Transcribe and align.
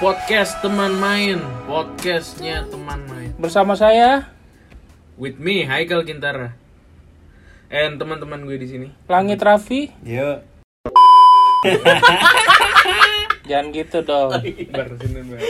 podcast 0.00 0.56
teman 0.64 0.96
main, 0.96 1.38
podcastnya 1.68 2.64
teman 2.72 3.04
main. 3.12 3.36
Bersama 3.36 3.76
saya 3.76 4.39
With 5.20 5.36
me, 5.36 5.68
Haikal 5.68 6.00
Kintara. 6.08 6.56
And 7.68 8.00
teman-teman 8.00 8.40
gue 8.48 8.56
di 8.56 8.64
sini. 8.64 8.88
Langit 9.04 9.44
Raffi. 9.44 9.92
Yuk. 10.00 10.40
Jangan 13.52 13.68
gitu 13.68 14.00
dong. 14.00 14.32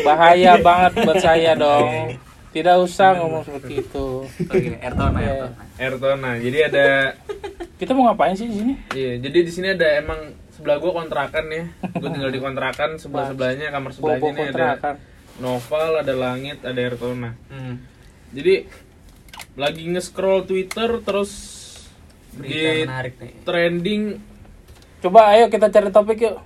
Bahaya 0.02 0.58
banget 0.58 1.06
buat 1.06 1.22
saya 1.22 1.54
dong. 1.54 2.18
Tidak 2.50 2.82
usah 2.82 3.14
ngomong 3.22 3.46
seperti 3.46 3.86
itu. 3.86 4.26
Iya. 4.50 4.90
Ayrton. 4.90 5.14
Ayrtona. 5.78 6.30
Jadi 6.42 6.58
ada 6.66 6.86
Kita 7.78 7.94
mau 7.94 8.10
ngapain 8.10 8.34
sih 8.34 8.50
di 8.50 8.56
sini? 8.58 8.74
iya, 8.92 9.22
jadi 9.22 9.38
di 9.46 9.52
sini 9.54 9.70
ada 9.70 9.86
emang 10.02 10.34
sebelah 10.50 10.82
gue 10.82 10.90
kontrakan 10.90 11.46
ya. 11.46 11.64
Gue 11.94 12.10
tinggal 12.10 12.34
di 12.34 12.42
kontrakan, 12.42 12.98
sebelah 12.98 13.30
sebelahnya 13.30 13.70
kamar 13.70 13.94
sebelahnya 13.94 14.18
ini 14.18 14.34
ada 14.34 14.42
kontrakan. 14.50 14.94
Noval, 15.38 15.90
ada 16.02 16.14
Langit, 16.18 16.58
ada 16.66 16.76
Ayrtona. 16.76 17.38
Hmm. 17.48 17.78
Jadi 18.34 18.68
lagi 19.60 19.84
nge-scroll 19.86 20.42
Twitter 20.42 20.88
terus 21.00 21.30
Berita 22.32 22.48
di 22.72 22.80
menarik 22.82 23.14
nih. 23.14 23.32
trending 23.42 24.02
Coba 25.00 25.20
ayo 25.30 25.48
kita 25.48 25.68
cari 25.68 25.88
topik 25.88 26.18
yuk. 26.18 26.36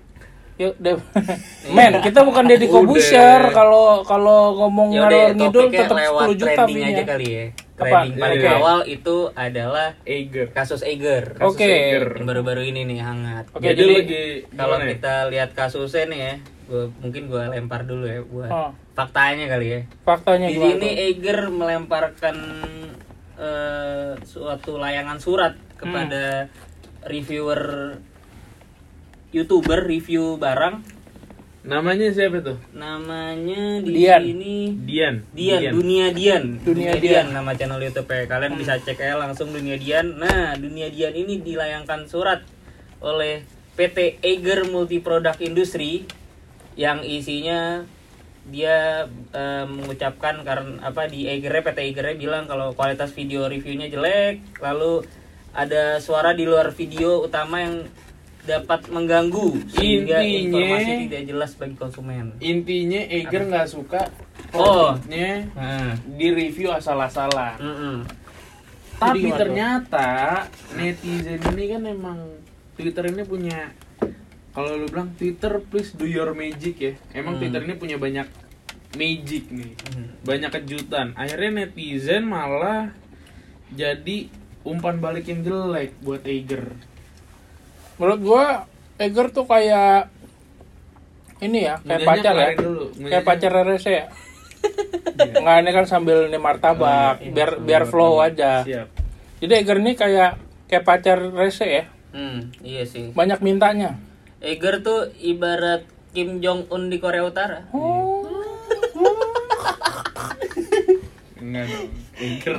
Yuk, 0.54 0.78
Dev. 0.78 1.02
Men, 1.74 1.98
kita 1.98 2.22
bukan 2.22 2.46
Deddy 2.46 2.66
Udah. 2.66 2.74
Kobusier 2.76 3.42
kalau 3.50 4.02
kalau 4.02 4.54
ngomong 4.56 4.94
ngalor 4.94 5.34
ngidul 5.34 5.66
tetap 5.68 5.98
lewat 5.98 6.26
10 6.30 6.34
juta 6.36 6.50
trending 6.56 6.82
aja 6.84 7.02
kali 7.04 7.26
ya. 7.26 7.46
Trending 7.74 8.14
paling 8.14 8.38
Iya. 8.38 8.50
awal 8.54 8.78
itu 8.86 9.16
adalah 9.34 9.98
Eiger. 10.04 10.54
kasus 10.54 10.80
Eiger. 10.80 11.34
Kasus 11.34 11.58
Oke. 11.58 11.66
Yang 11.66 12.22
baru-baru 12.22 12.62
ini 12.64 12.86
nih 12.86 13.02
hangat. 13.02 13.50
Oke, 13.50 13.66
jadi, 13.66 13.74
jadi- 13.74 13.94
lagi 13.96 14.22
Kalau 14.54 14.76
ya? 14.78 14.86
kita 14.88 15.14
lihat 15.26 15.50
kasusnya 15.52 16.04
nih 16.06 16.20
ya, 16.22 16.34
gua, 16.64 16.82
mungkin 16.96 17.22
gua 17.26 17.42
lempar 17.50 17.82
dulu 17.82 18.06
ya 18.06 18.22
buat 18.22 18.46
Oh. 18.48 18.70
faktanya 18.94 19.50
kali 19.50 19.66
ya. 19.68 19.80
Faktanya 20.00 20.46
Di 20.46 20.54
gimana? 20.54 20.70
sini 20.70 20.86
tuh? 20.86 21.02
Eiger 21.02 21.38
melemparkan 21.50 22.36
eh, 23.38 24.12
suatu 24.22 24.78
layangan 24.78 25.18
surat 25.18 25.54
kepada 25.74 26.48
reviewer 27.06 27.94
youtuber 29.34 29.82
review 29.84 30.38
barang. 30.38 30.80
Namanya 31.64 32.12
siapa 32.12 32.44
tuh? 32.44 32.60
Namanya 32.76 33.80
di 33.80 34.04
Dian. 34.04 34.20
sini 34.20 34.56
Dian. 34.84 35.24
Dian, 35.32 35.72
Dunia 35.72 36.12
Dian. 36.12 36.44
Dunia 36.60 36.92
Dian. 37.00 37.24
Dian. 37.24 37.26
nama 37.32 37.56
channel 37.56 37.80
YouTube 37.80 38.04
-nya. 38.04 38.28
Kalian 38.28 38.54
bisa 38.60 38.76
cek 38.76 39.00
aja 39.00 39.16
langsung 39.16 39.48
Dunia 39.48 39.80
Dian. 39.80 40.20
Nah, 40.20 40.52
Dunia 40.60 40.92
Dian 40.92 41.16
ini 41.16 41.40
dilayangkan 41.40 42.04
surat 42.04 42.44
oleh 43.00 43.48
PT 43.80 44.20
Eiger 44.20 44.68
Multi 44.68 45.00
Product 45.00 45.40
Industry 45.40 46.04
yang 46.76 47.00
isinya 47.00 47.88
dia 48.44 49.08
eh, 49.30 49.64
mengucapkan 49.64 50.40
karena 50.40 50.82
apa 50.82 51.04
di 51.04 51.24
Eiger 51.24 51.60
PT 51.60 51.78
Eiger 51.82 52.12
bilang 52.14 52.44
kalau 52.44 52.72
kualitas 52.72 53.10
video 53.10 53.44
reviewnya 53.44 53.88
jelek, 53.88 54.58
lalu 54.58 55.00
ada 55.50 55.96
suara 55.96 56.30
di 56.30 56.42
luar 56.42 56.70
video 56.70 57.22
utama 57.22 57.58
yang 57.58 57.86
dapat 58.42 58.84
mengganggu 58.86 59.56
sehingga 59.70 60.20
Intinya- 60.20 60.60
informasi 60.60 60.92
tidak 61.08 61.22
jelas 61.24 61.50
bagi 61.54 61.74
konsumen. 61.74 62.24
Intinya 62.38 63.00
Eiger 63.02 63.42
nggak 63.46 63.66
suka 63.66 64.02
Oh. 64.50 64.92
produknya 64.92 65.48
Nah, 65.50 65.92
di 65.96 66.28
review 66.30 66.68
asal-asalan. 66.70 67.56
mm-mm. 67.56 67.96
Tapi 68.94 69.26
tuh? 69.26 69.34
ternyata 69.34 70.44
netizen 70.70 71.40
ini 71.50 71.64
kan 71.66 71.82
emang 71.84 72.18
Twitter 72.74 73.08
ini 73.08 73.24
punya 73.24 73.72
kalau 74.50 74.76
lu 74.76 74.86
bilang 74.86 75.10
Twitter 75.12 75.58
please 75.60 75.90
do 75.92 76.04
your 76.04 76.30
magic 76.30 76.74
ya. 76.76 76.92
Emang 77.12 77.34
Hmm. 77.34 77.40
Twitter 77.42 77.62
ini 77.62 77.74
punya 77.74 77.96
banyak 77.96 78.26
magic 78.94 79.44
nih. 79.48 79.72
Hmm. 79.90 80.08
Banyak 80.22 80.50
kejutan. 80.52 81.06
Akhirnya 81.14 81.62
netizen 81.62 82.24
malah 82.24 82.90
jadi 83.70 84.30
umpan 84.62 84.96
balik 84.96 85.26
yang 85.26 85.42
jelek 85.42 85.92
buat 86.00 86.24
Eiger. 86.24 86.72
Menurut 87.96 88.20
gua 88.20 88.44
Eger 88.94 89.28
tuh 89.28 89.44
kayak 89.44 90.08
ini 91.38 91.66
ya, 91.66 91.76
kayak 91.78 92.00
Ngunyahnya 92.00 92.06
pacar 92.06 92.34
ya. 92.34 92.48
dulu. 92.56 92.84
Kayak 93.04 93.24
pacar 93.24 93.52
Rese 93.64 93.90
ya. 93.92 94.06
Enggak 95.14 95.56
ini 95.60 95.70
kan 95.70 95.84
sambil 95.84 96.18
nih 96.26 96.40
martabak, 96.40 97.20
Iya, 97.20 97.30
biar 97.30 97.50
sambil 97.52 97.66
biar 97.66 97.82
flow 97.84 98.12
martabak. 98.16 98.32
aja. 98.32 98.52
Siap. 98.64 98.88
Jadi 99.38 99.52
Eger 99.54 99.78
ini 99.78 99.92
kayak 99.92 100.30
kayak 100.64 100.84
pacar 100.84 101.18
Rese 101.20 101.66
ya. 101.66 101.84
Hmm, 102.14 102.54
iya 102.62 102.82
sih. 102.82 103.10
Banyak 103.10 103.42
mintanya. 103.42 103.98
Eiger 104.40 104.80
tuh 104.80 105.10
ibarat 105.18 105.82
Kim 106.10 106.38
Jong 106.38 106.70
Un 106.70 106.88
di 106.88 106.96
Korea 106.96 107.26
Utara. 107.26 107.66
Enggak 111.54 111.66
dong. 111.70 111.88
Eiger. 112.16 112.56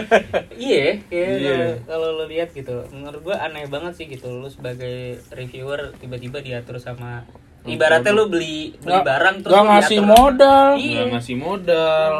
Iya, 0.62 1.04
kayak 1.04 1.28
Iya. 1.34 1.52
kalau- 1.52 1.80
kalau 1.84 2.08
lo 2.14 2.24
lihat 2.24 2.48
gitu. 2.50 2.76
Menurut 2.90 3.20
gua 3.22 3.36
aneh 3.40 3.66
banget 3.66 3.92
sih 3.94 4.06
gitu. 4.06 4.32
Lu 4.32 4.48
sebagai 4.48 4.96
reviewer 5.28 5.92
tiba-tiba 5.98 6.38
diatur 6.38 6.78
sama 6.78 7.28
ibaratnya 7.64 8.10
lu 8.10 8.26
beli 8.26 8.72
beli 8.74 8.88
Nggak- 8.88 9.04
barang 9.04 9.36
terus 9.38 9.52
nggak 9.52 9.62
lu 9.62 9.70
ngasih 9.70 9.98
diatur. 9.98 10.12
modal. 10.14 10.68
Iya. 10.74 10.88
Nggak 10.96 11.08
ngasih 11.12 11.36
modal. 11.36 12.12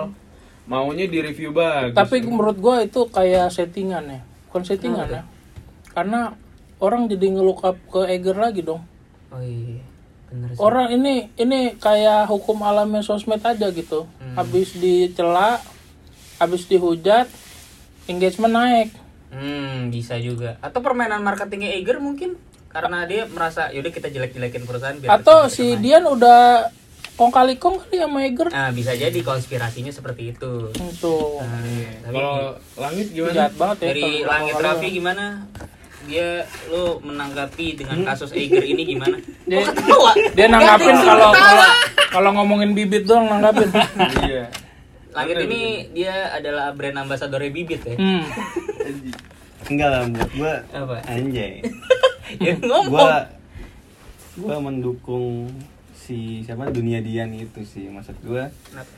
Maunya 0.63 1.07
di 1.07 1.19
review 1.19 1.51
bagus. 1.51 1.97
Tapi 1.97 2.17
menurut 2.23 2.57
gua 2.57 2.77
itu 2.81 3.01
kayak 3.09 3.49
settingan 3.49 4.05
ya. 4.07 4.21
Bukan 4.47 4.63
settingan 4.63 5.09
ya. 5.09 5.23
Karena 5.91 6.37
orang 6.79 7.07
jadi 7.07 7.27
ngelook 7.31 7.63
up 7.63 7.79
ke 7.89 8.05
Eger 8.07 8.37
lagi 8.37 8.61
dong. 8.61 8.85
Oh 9.29 9.41
iya. 9.41 9.81
Bener 10.29 10.49
sih. 10.51 10.59
Orang 10.59 10.89
ini 10.91 11.31
ini 11.35 11.75
kayak 11.75 12.27
hukum 12.27 12.59
alamnya 12.61 13.01
sosmed 13.01 13.41
aja 13.41 13.69
gitu. 13.69 14.07
Hmm. 14.17 14.35
Habis 14.35 14.75
dicela, 14.75 15.61
habis 16.43 16.67
dihujat, 16.67 17.31
engagement 18.05 18.51
naik. 18.53 18.91
Hmm, 19.31 19.89
bisa 19.89 20.19
juga. 20.19 20.59
Atau 20.59 20.83
permainan 20.83 21.23
marketingnya 21.23 21.73
Eiger 21.73 21.97
mungkin 21.97 22.35
karena 22.69 23.05
dia 23.05 23.25
merasa 23.27 23.69
yaudah 23.69 23.89
kita 23.89 24.09
jelek-jelekin 24.09 24.65
perusahaan 24.65 24.97
biar 24.97 25.09
Atau 25.15 25.47
si 25.47 25.73
naik." 25.73 25.81
Dian 25.81 26.05
udah 26.05 26.69
kong 27.13 27.31
kali 27.31 27.57
kong 27.57 27.79
kali 27.79 27.97
sama 27.97 28.19
Eger. 28.23 28.49
Nah, 28.49 28.69
bisa 28.71 28.93
jadi 28.93 29.15
konspirasinya 29.19 29.89
seperti 29.89 30.33
itu. 30.33 30.69
Itu 30.73 31.39
Nah, 31.39 31.63
tapi 32.03 32.13
Kalau 32.13 32.37
langit 32.77 33.07
gimana? 33.09 33.33
jahat 33.33 33.55
banget 33.55 33.77
ya. 33.79 33.85
dari 33.87 34.03
kalau 34.03 34.29
langit 34.29 34.55
Raffi 34.59 34.89
gimana? 34.91 35.25
Dia 36.03 36.29
lu 36.67 36.99
menanggapi 37.01 37.79
dengan 37.79 38.03
kasus 38.03 38.35
Eiger 38.35 38.61
ini 38.61 38.83
gimana? 38.85 39.17
Dia- 39.49 39.65
ketawa? 39.65 40.13
Dia 40.35 40.47
nanggapin 40.51 40.97
kalau 40.99 41.31
kalau 41.31 41.67
kalau 42.11 42.31
ngomongin 42.35 42.75
bibit 42.75 43.07
doang 43.07 43.31
nanggapin. 43.31 43.71
Iya. 44.27 44.45
Langit 45.13 45.37
ini 45.43 45.63
dia 45.93 46.31
adalah 46.31 46.73
brand 46.73 46.97
ambassadornya 46.99 47.49
Bibit 47.49 47.83
ya. 47.83 47.95
Hmm. 47.95 48.25
Enggak 49.71 49.89
lah 49.89 50.03
buat 50.07 50.31
gua 50.33 50.55
Apa? 50.73 50.97
anjay. 51.07 51.61
Ya 52.41 52.57
ngomong. 52.57 52.89
Gua 52.89 53.29
gua 54.35 54.57
mendukung 54.59 55.53
si 55.93 56.41
siapa 56.41 56.67
dunia 56.67 56.99
Dian 56.99 57.29
itu 57.31 57.61
sih 57.61 57.87
maksud 57.87 58.17
gua 58.23 58.49
Kenapa? 58.65 58.89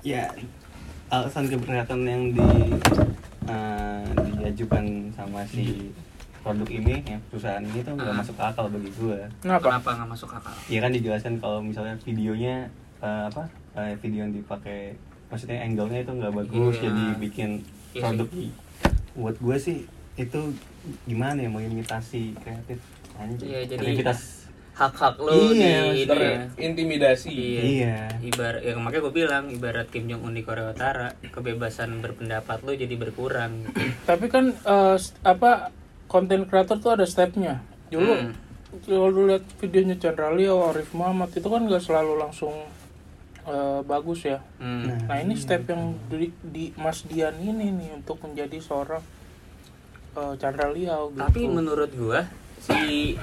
ya 0.00 0.30
alasan 1.08 1.44
keberatan 1.44 2.00
yang 2.00 2.22
di 2.30 2.46
eh, 3.44 4.06
diajukan 4.38 4.84
sama 5.10 5.42
si 5.44 5.90
produk 6.40 6.70
ini 6.70 7.02
ya 7.02 7.18
perusahaan 7.26 7.60
ini 7.60 7.82
tuh 7.82 7.92
nggak 7.92 8.08
Ah. 8.08 8.18
masuk 8.22 8.36
akal 8.38 8.70
bagi 8.70 8.90
gua 8.94 9.18
Kenapa? 9.38 9.66
Kenapa 9.68 9.88
nggak 9.92 10.10
masuk 10.10 10.30
akal? 10.30 10.54
ya 10.64 10.78
kan 10.78 10.90
dijelaskan 10.92 11.34
kalau 11.36 11.58
misalnya 11.58 11.98
videonya 11.98 12.70
eh, 13.00 13.22
apa 13.26 13.42
eh, 13.74 13.98
video 13.98 14.22
yang 14.22 14.32
dipakai 14.32 14.94
maksudnya 15.26 15.58
angle-nya 15.60 16.00
itu 16.00 16.12
nggak 16.12 16.34
bagus 16.34 16.74
Iya. 16.74 16.82
jadi 16.84 17.04
bikin 17.18 17.50
Iya 17.90 18.02
produk 18.02 18.28
buat 19.14 19.36
gue 19.36 19.56
sih 19.56 19.78
itu 20.14 20.40
gimana 21.04 21.38
ya 21.38 21.48
mau 21.48 21.58
imitasi 21.58 22.34
kreatif 22.36 22.78
anjir 23.14 23.46
Iya, 23.46 23.60
jadi- 23.66 23.78
kreativitas 23.78 24.20
Hak-hak 24.74 25.22
lu 25.22 25.54
Iya, 25.54 25.94
di 25.94 26.02
ini. 26.02 26.10
Terintimidasi. 26.50 27.30
Iya. 27.30 27.62
iya 27.62 27.96
Ibarat 28.20 28.58
ya 28.60 28.74
makanya 28.74 29.02
gue 29.02 29.14
bilang 29.14 29.44
ibarat 29.46 29.86
Kim 29.86 30.04
Jong 30.04 30.24
Un 30.24 30.34
di 30.34 30.42
Korea 30.42 30.66
Utara, 30.68 31.14
kebebasan 31.24 31.94
berpendapat 31.96 32.58
lu 32.60 32.74
jadi 32.74 32.90
berkurang. 32.92 33.62
gitu. 33.62 33.78
Tapi 34.02 34.26
kan 34.26 34.50
s- 34.92 35.14
apa 35.22 35.70
konten 36.04 36.42
kreator 36.44 36.78
tuh 36.78 36.90
ada 36.92 37.06
stepnya. 37.06 37.62
Dulu 37.86 38.12
Hmm. 38.12 38.34
kalau 38.82 39.06
lu 39.06 39.22
lihat 39.28 39.46
videonya 39.56 39.94
Chandra 39.96 40.28
Leo, 40.28 40.58
Arif 40.64 40.90
Muhammad 40.90 41.30
itu 41.30 41.46
kan 41.46 41.62
nggak 41.62 41.78
selalu 41.80 42.18
langsung 42.18 42.66
eh, 43.44 43.80
bagus 43.84 44.24
ya. 44.24 44.38
Hmm. 44.56 45.04
Nah 45.04 45.16
ini 45.18 45.34
step 45.34 45.68
yang 45.68 45.94
di, 46.08 46.28
di 46.40 46.64
Mas 46.74 47.04
Dian 47.04 47.36
ini 47.36 47.70
nih 47.70 47.90
untuk 47.94 48.20
menjadi 48.20 48.58
seorang 48.58 49.02
eh, 50.14 50.34
Chandra 50.36 50.68
Liao 50.70 51.12
gitu. 51.12 51.20
Tapi 51.20 51.40
menurut 51.46 51.90
gua 51.92 52.24
si 52.58 53.14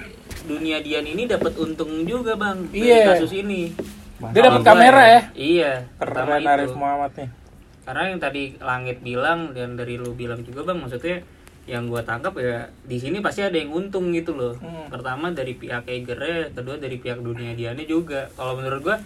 dunia 0.45 0.81
Dian 0.81 1.05
ini 1.05 1.25
dapat 1.25 1.57
untung 1.57 2.05
juga 2.05 2.37
bang 2.37 2.69
dari 2.69 2.85
Iya. 2.85 3.17
kasus 3.17 3.33
ini. 3.33 3.73
dia 4.21 4.41
dapat 4.45 4.61
kamera 4.61 5.01
ya. 5.01 5.21
Iya. 5.33 5.71
pertama 5.97 6.37
Keren 6.37 6.45
Arif 6.45 6.69
itu. 6.69 6.77
Muhammad 6.77 7.11
nih. 7.17 7.29
Karena 7.81 8.03
yang 8.13 8.19
tadi 8.21 8.43
Langit 8.61 8.97
bilang 9.01 9.39
dan 9.57 9.73
dari 9.73 9.97
lu 9.97 10.13
bilang 10.13 10.45
juga 10.45 10.61
bang, 10.61 10.77
maksudnya 10.77 11.25
yang 11.65 11.89
gua 11.89 12.05
tangkap 12.05 12.37
ya 12.37 12.69
di 12.85 13.01
sini 13.01 13.17
pasti 13.17 13.41
ada 13.41 13.57
yang 13.57 13.73
untung 13.73 14.13
gitu 14.13 14.37
loh. 14.37 14.53
Hmm. 14.61 14.93
Pertama 14.93 15.33
dari 15.33 15.57
pihak 15.57 15.89
Egernya, 15.89 16.53
kedua 16.53 16.77
dari 16.77 17.01
pihak 17.01 17.17
dunia 17.17 17.57
Diannya 17.57 17.89
juga. 17.89 18.29
Kalau 18.37 18.53
menurut 18.53 18.81
gua 18.85 18.97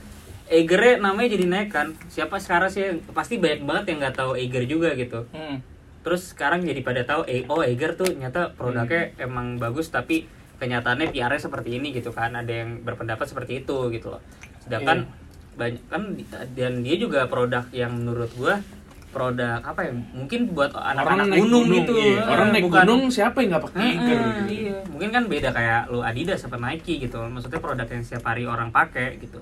Egernya 0.45 1.01
namanya 1.01 1.33
jadi 1.33 1.45
naik 1.45 1.69
kan. 1.69 1.97
Siapa 2.05 2.37
sekarang 2.37 2.69
sih 2.69 2.85
pasti 3.11 3.41
banyak 3.41 3.65
banget 3.65 3.83
yang 3.89 3.97
nggak 4.05 4.15
tahu 4.15 4.37
Eger 4.37 4.63
juga 4.65 4.93
gitu. 4.93 5.25
Hmm. 5.33 5.61
Terus 6.05 6.37
sekarang 6.37 6.61
jadi 6.61 6.85
pada 6.85 7.01
tahu 7.01 7.25
eh 7.25 7.41
oh 7.45 7.65
Eger 7.65 7.97
tuh 7.97 8.13
nyata 8.13 8.53
produknya 8.53 9.09
emang 9.17 9.57
bagus 9.57 9.89
tapi 9.89 10.29
kenyataannya 10.55 11.09
PR-nya 11.09 11.41
seperti 11.41 11.81
ini 11.81 11.89
gitu 11.91 12.13
kan. 12.13 12.31
Ada 12.31 12.53
yang 12.61 12.85
berpendapat 12.85 13.25
seperti 13.25 13.65
itu 13.65 13.89
gitu 13.89 14.13
loh. 14.13 14.21
Sedangkan 14.61 15.09
banyak 15.55 15.81
kan 15.87 16.13
dan 16.53 16.83
dia 16.83 16.95
juga 16.95 17.25
produk 17.25 17.65
yang 17.71 17.95
menurut 17.95 18.29
gua 18.37 18.61
produk 19.09 19.63
apa 19.63 19.81
ya? 19.81 19.91
Mungkin 20.13 20.51
buat 20.51 20.75
anak-anak 20.75 21.31
naik 21.31 21.41
gunung, 21.41 21.65
gitu. 21.71 21.93
iya. 21.95 22.19
Eh, 22.19 22.27
Orang 22.27 22.49
naik 22.51 22.63
bukan- 22.67 22.83
gunung 22.85 23.01
siapa 23.07 23.39
yang 23.39 23.55
nggak 23.55 23.63
pakai 23.71 23.81
ah, 23.81 23.91
gitu. 23.95 24.13
iya. 24.51 24.75
Mungkin 24.91 25.09
kan 25.09 25.23
beda 25.25 25.49
kayak 25.49 25.81
lu 25.87 26.03
Adidas 26.03 26.43
apa 26.43 26.59
Nike 26.59 26.99
gitu. 26.99 27.17
Maksudnya 27.17 27.57
produk 27.57 27.87
yang 27.87 28.03
setiap 28.03 28.27
hari 28.27 28.43
orang 28.43 28.69
pakai 28.69 29.15
gitu. 29.17 29.39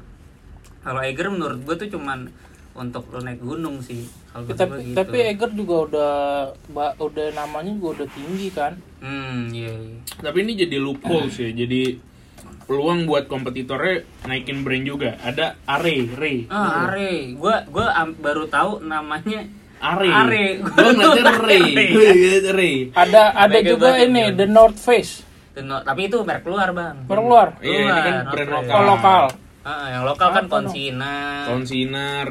Kalau 0.83 0.99
Eiger 0.99 1.27
menurut 1.27 1.59
gua 1.61 1.75
tuh 1.75 1.87
cuman 1.87 2.27
untuk 2.73 3.05
lu 3.07 3.21
naik 3.21 3.39
gunung 3.39 3.79
sih. 3.79 4.03
Kalau 4.27 4.43
gua 4.43 4.55
Tapi 4.55 4.75
gitu. 4.83 4.95
tapi 4.95 5.17
Eger 5.25 5.49
juga 5.53 5.75
udah 5.85 6.11
ba- 6.69 6.95
udah 6.97 7.27
namanya 7.31 7.71
juga 7.71 7.89
udah 7.95 8.07
tinggi 8.09 8.47
kan. 8.49 8.73
Hmm, 8.99 9.47
iya, 9.49 9.71
iya. 9.71 9.97
Tapi 10.19 10.37
ini 10.41 10.53
jadi 10.55 10.75
loophole 10.77 11.29
sih. 11.29 11.49
Jadi 11.49 11.99
peluang 12.63 13.03
buat 13.03 13.27
kompetitornya 13.27 14.01
naikin 14.23 14.61
brand 14.61 14.83
juga. 14.83 15.15
Ada 15.19 15.59
Are, 15.65 15.83
Ray. 16.09 16.47
Ah, 16.47 16.87
Are. 16.87 17.11
Gua 17.33 17.63
gua 17.65 17.93
am- 17.93 18.15
baru 18.15 18.47
tahu 18.47 18.81
namanya 18.81 19.45
Are. 19.79 20.07
Are. 20.07 20.43
Gue. 20.57 20.71
Gue 20.71 22.07
ngeliatnya 22.09 22.53
Ray. 22.53 22.75
Ada 22.89 23.21
ada 23.37 23.53
Mega 23.53 23.69
juga 23.69 23.89
ini. 23.97 24.31
The 24.31 24.47
North 24.47 24.79
Face 24.79 25.21
Teno- 25.53 25.85
tapi 25.85 26.09
itu 26.09 26.17
merek 26.23 26.41
luar, 26.43 26.73
Bang. 26.73 27.05
baru 27.05 27.21
keluar. 27.21 27.47
Iya, 27.61 27.77
ini 27.77 28.01
kan 28.01 28.15
brand 28.25 28.49
lokal. 28.49 28.73
Oh 28.73 28.83
lokal. 28.89 29.23
Ah, 29.63 29.87
yang 29.89 30.03
lokal 30.03 30.29
kan 30.29 30.43
Apa? 30.43 30.59
Konsina. 30.59 31.47
Konsina. 31.47 32.27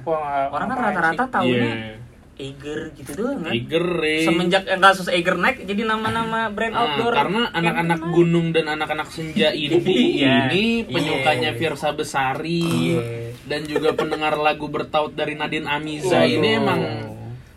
Wah, 0.00 0.18
nggak- 0.38 0.48
Orang 0.48 0.66
kan 0.68 0.78
rata-rata 0.80 1.24
tahunya 1.28 1.58
Iya. 1.66 1.98
Eiger 2.40 2.88
gitu 2.94 3.10
doang 3.14 3.44
kan. 3.44 3.52
Eiger, 3.52 3.84
Ray. 4.00 4.24
Semenjak 4.24 4.64
yang 4.64 4.80
kasus 4.80 5.06
Eiger 5.06 5.36
naik 5.36 5.60
jadi 5.62 5.84
nama-nama 5.84 6.48
brand 6.48 6.72
Ah, 6.72 6.80
outdoor. 6.88 7.12
karena 7.12 7.52
anak-anak 7.52 8.00
gunung 8.08 8.48
dan 8.48 8.64
anak-anak 8.70 9.08
senja 9.08 9.52
ini 9.58 9.76
Iya. 10.16 10.48
ini 10.48 10.86
penyukanya 10.86 11.52
Iya. 11.52 11.58
Virsa 11.58 11.92
Besari 11.92 12.64
Iya. 12.64 13.02
dan 13.44 13.60
juga 13.64 13.92
pendengar 13.92 14.38
lagu 14.38 14.66
bertaut 14.66 15.12
dari 15.12 15.34
Nadine 15.34 15.66
Amiza 15.66 16.16
Waduh. 16.16 16.32
ini 16.32 16.48
emang 16.54 16.80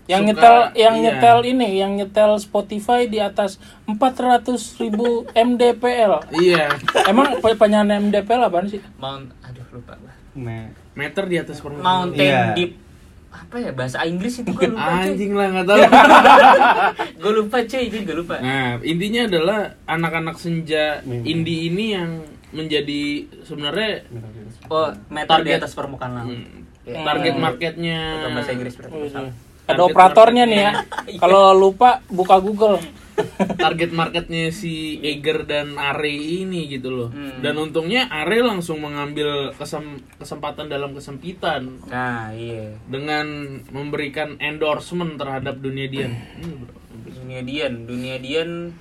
Yang 0.05 0.21
suka- 0.21 0.27
nyetel 0.29 0.55
yang 0.75 0.95
iya. 0.95 1.03
nyetel 1.05 1.37
ini, 1.45 1.69
yang 1.75 1.91
nyetel 1.93 2.31
Spotify 2.35 3.05
di 3.05 3.17
atas 3.17 3.55
400.000 3.87 4.51
ribu 4.77 5.07
MDPL. 5.31 6.27
Iya, 6.33 6.75
Emang 7.05 7.39
pe- 7.39 7.55
penyanyi 7.55 8.03
MDPL 8.03 8.41
apaan 8.43 8.67
sih? 8.67 8.83
Mount 8.95 9.31
aduh 9.41 9.63
lupa 9.71 9.95
gua. 9.95 10.11
Me- 10.33 10.75
meter 10.93 11.23
di 11.23 11.37
atas 11.37 11.57
permukaan. 11.57 11.87
Mountain 12.11 12.19
Iya. 12.25 12.51
Deep 12.53 12.71
apa 13.31 13.57
ya 13.57 13.71
bahasa 13.71 13.97
Inggris 14.03 14.37
itu 14.37 14.51
gue 14.51 14.69
lupa 14.69 14.93
cuy. 14.93 15.09
Anjing 15.09 15.33
lah 15.33 15.47
nggak 15.49 15.65
tahu. 15.65 15.77
Gue 17.23 17.33
lupa 17.33 17.57
cuy, 17.63 17.83
itu 17.83 17.97
gue 17.99 18.13
lupa. 18.15 18.35
Nah, 18.37 18.77
intinya 18.79 19.25
adalah 19.25 19.59
anak-anak 19.85 20.35
senja 20.35 21.01
Mimpi. 21.01 21.25
indie 21.27 21.59
ini 21.65 21.85
yang 21.91 22.09
menjadi 22.51 23.01
sebenarnya 23.41 24.05
Oh, 24.67 24.85
meter 25.09 25.33
di 25.39 25.49
Target. 25.49 25.59
atas 25.59 25.73
permukaan 25.73 26.11
laut. 26.13 26.29
hmm, 26.29 26.45
Iya. 26.83 27.01
target 27.03 27.33
marketnya. 27.35 27.99
Bahasa 28.29 28.51
Inggris 28.51 28.73
berarti. 28.75 29.33
Ada 29.63 29.75
Target 29.77 29.87
operatornya 29.87 30.43
nih 30.43 30.59
ya. 30.59 30.71
Iya. 31.05 31.19
Kalau 31.19 31.51
lupa 31.53 31.99
buka 32.07 32.39
Google. 32.39 32.79
target 33.53 33.93
marketnya 33.93 34.49
si 34.49 34.97
Eiger 34.99 35.45
dan 35.45 35.77
Are 35.77 36.01
ini 36.09 36.65
gitu 36.65 36.89
loh. 36.89 37.09
Hmm. 37.09 37.39
Dan 37.39 37.61
untungnya 37.61 38.09
Are 38.09 38.41
langsung 38.41 38.81
mengambil 38.81 39.53
kesem- 39.53 40.01
kesempatan 40.17 40.65
dalam 40.65 40.97
kesempitan 40.97 41.77
Nah, 41.85 42.33
iya. 42.33 42.73
dengan 42.83 43.25
memberikan 43.69 44.41
endorsement 44.41 45.13
terhadap 45.15 45.61
dunia 45.61 45.85
Dian. 45.85 46.17
Bro. 46.41 46.73
Dunia 47.13 47.45
Dian, 47.45 47.73
Dunia 47.85 48.17
Dian 48.17 48.73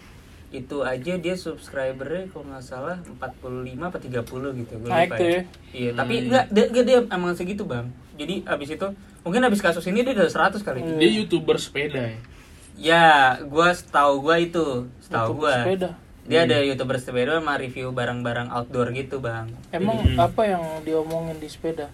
itu 0.52 0.84
aja 0.84 1.16
dia 1.16 1.34
subscribernya 1.34 2.28
kalau 2.28 2.44
nggak 2.44 2.60
salah 2.60 3.00
45 3.18 3.72
apa 3.80 3.96
30 3.96 4.60
gitu 4.60 4.72
gue 4.78 4.88
Naik 4.92 5.08
lupa 5.08 5.16
tuh 5.16 5.24
ya. 5.24 5.32
ya. 5.32 5.42
Iya, 5.72 5.90
tapi 5.96 6.14
enggak 6.28 6.44
dia, 6.52 6.64
dia, 6.68 6.82
dia 6.84 6.98
emang 7.08 7.32
segitu, 7.32 7.64
Bang. 7.64 7.88
Jadi 8.14 8.44
abis 8.44 8.68
itu 8.76 8.86
mungkin 9.24 9.40
abis 9.42 9.64
kasus 9.64 9.88
ini 9.88 10.04
dia 10.04 10.12
udah 10.12 10.28
100 10.28 10.60
kali. 10.60 10.84
Dia 11.00 11.10
youtuber 11.10 11.56
sepeda 11.56 11.98
ya. 11.98 12.16
Ya, 12.72 13.04
gua 13.44 13.72
setahu 13.72 14.20
gua 14.20 14.36
itu, 14.36 14.88
setahu 15.00 15.40
sepeda. 15.48 15.96
Dia 16.22 16.44
ada 16.44 16.60
youtuber 16.60 17.00
sepeda 17.00 17.40
sama 17.40 17.56
review 17.56 17.90
barang-barang 17.90 18.52
outdoor 18.52 18.92
gitu, 18.92 19.18
Bang. 19.18 19.50
Emang 19.72 20.04
Hmm. 20.04 20.20
apa 20.20 20.42
yang 20.46 20.62
diomongin 20.84 21.40
di 21.40 21.48
sepeda? 21.48 21.88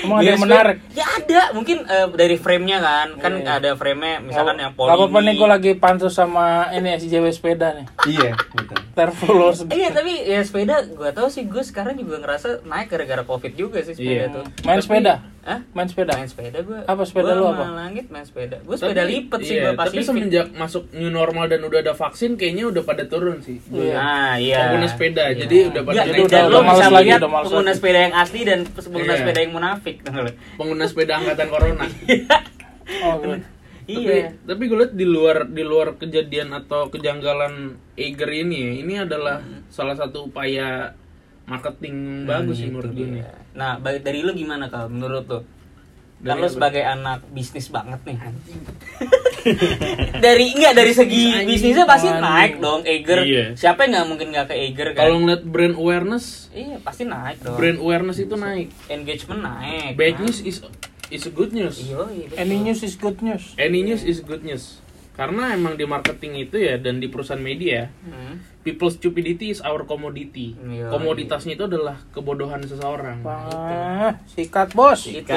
Emang 0.00 0.18
ada 0.18 0.22
Dia 0.22 0.30
yang 0.30 0.42
menarik? 0.42 0.76
Ya 0.90 1.06
ada, 1.06 1.42
mungkin 1.52 1.78
eh, 1.84 2.06
dari 2.10 2.34
frame-nya 2.34 2.78
kan. 2.78 3.08
Kan 3.16 3.32
Iya. 3.38 3.50
ada 3.54 3.70
frame-nya 3.74 4.18
misalkan 4.20 4.56
yang 4.56 4.72
poli. 4.72 4.90
Apa-apa 4.90 5.18
nih 5.20 5.34
gue 5.34 5.48
lagi 5.48 5.70
pansus 5.74 6.10
sama 6.10 6.44
ini 6.70 6.96
si 6.96 7.06
cewek 7.06 7.30
sepeda 7.30 7.72
nih. 7.72 7.86
Iya, 8.08 8.30
betul. 8.50 8.76
Ntar 8.94 9.10
followers 9.12 9.58
Iya, 9.66 9.88
tapi 9.90 10.12
ya 10.20 10.40
sepeda 10.40 10.86
gua 10.88 11.10
tahu 11.10 11.26
sih 11.26 11.44
gue 11.44 11.60
sekarang 11.60 11.94
juga 11.94 12.18
ngerasa 12.18 12.62
naik 12.62 12.88
gara-gara 12.88 13.22
Covid 13.22 13.52
juga 13.52 13.78
sih 13.80 13.92
sepeda 13.92 14.10
Iya. 14.24 14.26
tuh. 14.32 14.44
Main 14.62 14.78
Tapi- 14.78 14.84
sepeda? 14.84 15.14
Hah? 15.44 15.60
Main 15.76 15.84
sepeda? 15.92 16.16
Main 16.16 16.24
sepeda 16.24 16.58
gue. 16.64 16.80
Apa 16.88 17.02
sepeda 17.04 17.36
lu 17.36 17.44
apa? 17.52 17.68
Langit 17.68 18.08
main 18.08 18.24
sepeda. 18.24 18.64
Gue 18.64 18.80
sepeda 18.80 19.04
lipet 19.04 19.40
sih 19.44 19.60
iya, 19.60 19.62
gue 19.68 19.72
pas 19.76 19.92
Tapi 19.92 20.00
semenjak 20.00 20.48
masuk 20.56 20.88
new 20.96 21.12
normal 21.12 21.52
dan 21.52 21.60
udah 21.60 21.84
ada 21.84 21.92
vaksin 21.92 22.40
kayaknya 22.40 22.72
udah 22.72 22.80
pada 22.80 23.04
turun 23.04 23.44
sih. 23.44 23.60
Iya. 23.68 23.92
Nah, 23.92 24.32
iya. 24.40 24.72
Pengguna 24.72 24.88
sepeda. 24.88 25.24
Iya. 25.28 25.44
Jadi 25.44 25.56
udah 25.68 25.82
pada 25.84 26.00
naik 26.00 26.24
dan 26.32 26.42
udah 26.48 26.60
bisa 26.64 26.64
males 26.64 26.88
lagi, 26.88 27.04
lihat 27.12 27.20
udah 27.20 27.30
males 27.30 27.46
pengguna 27.52 27.72
sepeda 27.76 27.98
yang 28.00 28.14
asli 28.16 28.40
dan 28.48 28.58
pengguna 28.72 29.04
Iya. 29.12 29.20
sepeda 29.20 29.38
yang 29.44 29.52
munafik. 29.52 29.96
pengguna 30.56 30.84
sepeda 30.88 31.12
angkatan 31.20 31.48
corona. 31.52 31.84
Oh, 32.84 33.16
gitu. 33.16 33.40
Tapi, 33.84 33.96
Iya. 33.96 34.32
tapi 34.44 34.62
gue 34.64 34.76
lihat 34.80 34.92
di 34.96 35.06
luar 35.08 35.48
di 35.48 35.64
luar 35.64 35.96
kejadian 35.96 36.52
atau 36.52 36.88
kejanggalan 36.88 37.76
Eiger 37.96 38.28
ini, 38.32 38.56
ya, 38.60 38.72
ini 38.80 38.94
adalah 39.00 39.40
salah 39.68 39.96
satu 39.96 40.28
upaya 40.32 40.92
marketing 41.44 41.94
bagus 42.24 42.56
sih 42.56 42.64
Hmm, 42.64 42.72
menurut 42.74 42.90
gue. 42.90 43.06
nih. 43.10 43.24
Nah, 43.52 43.72
dari 43.78 44.20
lu 44.20 44.32
gimana 44.32 44.66
kalau 44.66 44.88
menurut 44.88 45.24
lu? 45.24 45.40
Dari 46.16 46.30
Kan 46.30 46.40
lu 46.40 46.48
sebagai 46.48 46.80
anak 46.80 47.20
bisnis 47.28 47.68
banget 47.68 48.00
nih. 48.02 48.16
dari 50.18 50.46
enggak 50.50 50.72
dari 50.72 50.92
segi 50.92 51.24
Anjing. 51.30 51.46
bisnisnya 51.46 51.84
pasti 51.84 52.08
Anjing. 52.08 52.24
naik 52.24 52.52
dong 52.58 52.80
Eiger. 52.82 53.18
Iya. 53.20 53.44
Siapa 53.54 53.84
yang 53.84 53.90
nggak 53.94 54.06
mungkin 54.08 54.26
nggak 54.30 54.46
ke 54.48 54.54
Eiger 54.56 54.88
kan? 54.90 55.00
Kalau 55.00 55.16
ngeliat 55.18 55.42
brand 55.44 55.76
awareness, 55.76 56.48
Iya, 56.50 56.80
pasti 56.80 57.04
naik 57.04 57.40
dong. 57.40 57.56
brand 57.56 57.78
awareness 57.78 58.18
itu 58.18 58.34
naik. 58.34 58.68
engagement 58.88 59.40
naik. 59.42 59.92
Bad 59.94 60.14
Nah. 60.14 60.20
news 60.22 60.38
is 60.40 60.56
is 61.06 61.24
good 61.28 61.52
news. 61.52 61.76
Iya, 61.78 62.00
iya. 62.10 62.26
Any 62.38 62.56
news 62.58 62.80
is 62.80 62.94
good 62.94 63.20
news. 63.20 63.52
Any 63.54 63.84
news 63.84 64.00
is 64.00 64.18
good 64.18 64.40
news. 64.40 64.80
Karena 65.14 65.54
emang 65.54 65.78
di 65.78 65.86
marketing 65.86 66.50
itu 66.50 66.58
ya 66.58 66.74
dan 66.74 66.98
di 66.98 67.06
perusahaan 67.06 67.38
media, 67.38 67.86
Hmm. 68.02 68.42
people's 68.66 68.98
stupidity 68.98 69.54
is 69.54 69.62
our 69.62 69.86
commodity. 69.86 70.58
Iya, 70.58 70.90
Komoditasnya 70.90 71.54
itu 71.54 71.70
adalah 71.70 72.02
kebodohan 72.10 72.66
seseorang. 72.66 73.22
Wah, 73.22 74.18
sikat 74.26 74.74
bos. 74.74 75.06
Itu. 75.06 75.30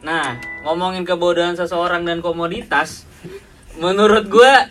Nah, 0.00 0.40
ngomongin 0.64 1.04
kebodohan 1.04 1.52
seseorang 1.52 2.08
dan 2.08 2.24
komoditas, 2.24 3.04
menurut 3.76 4.32
gua 4.32 4.64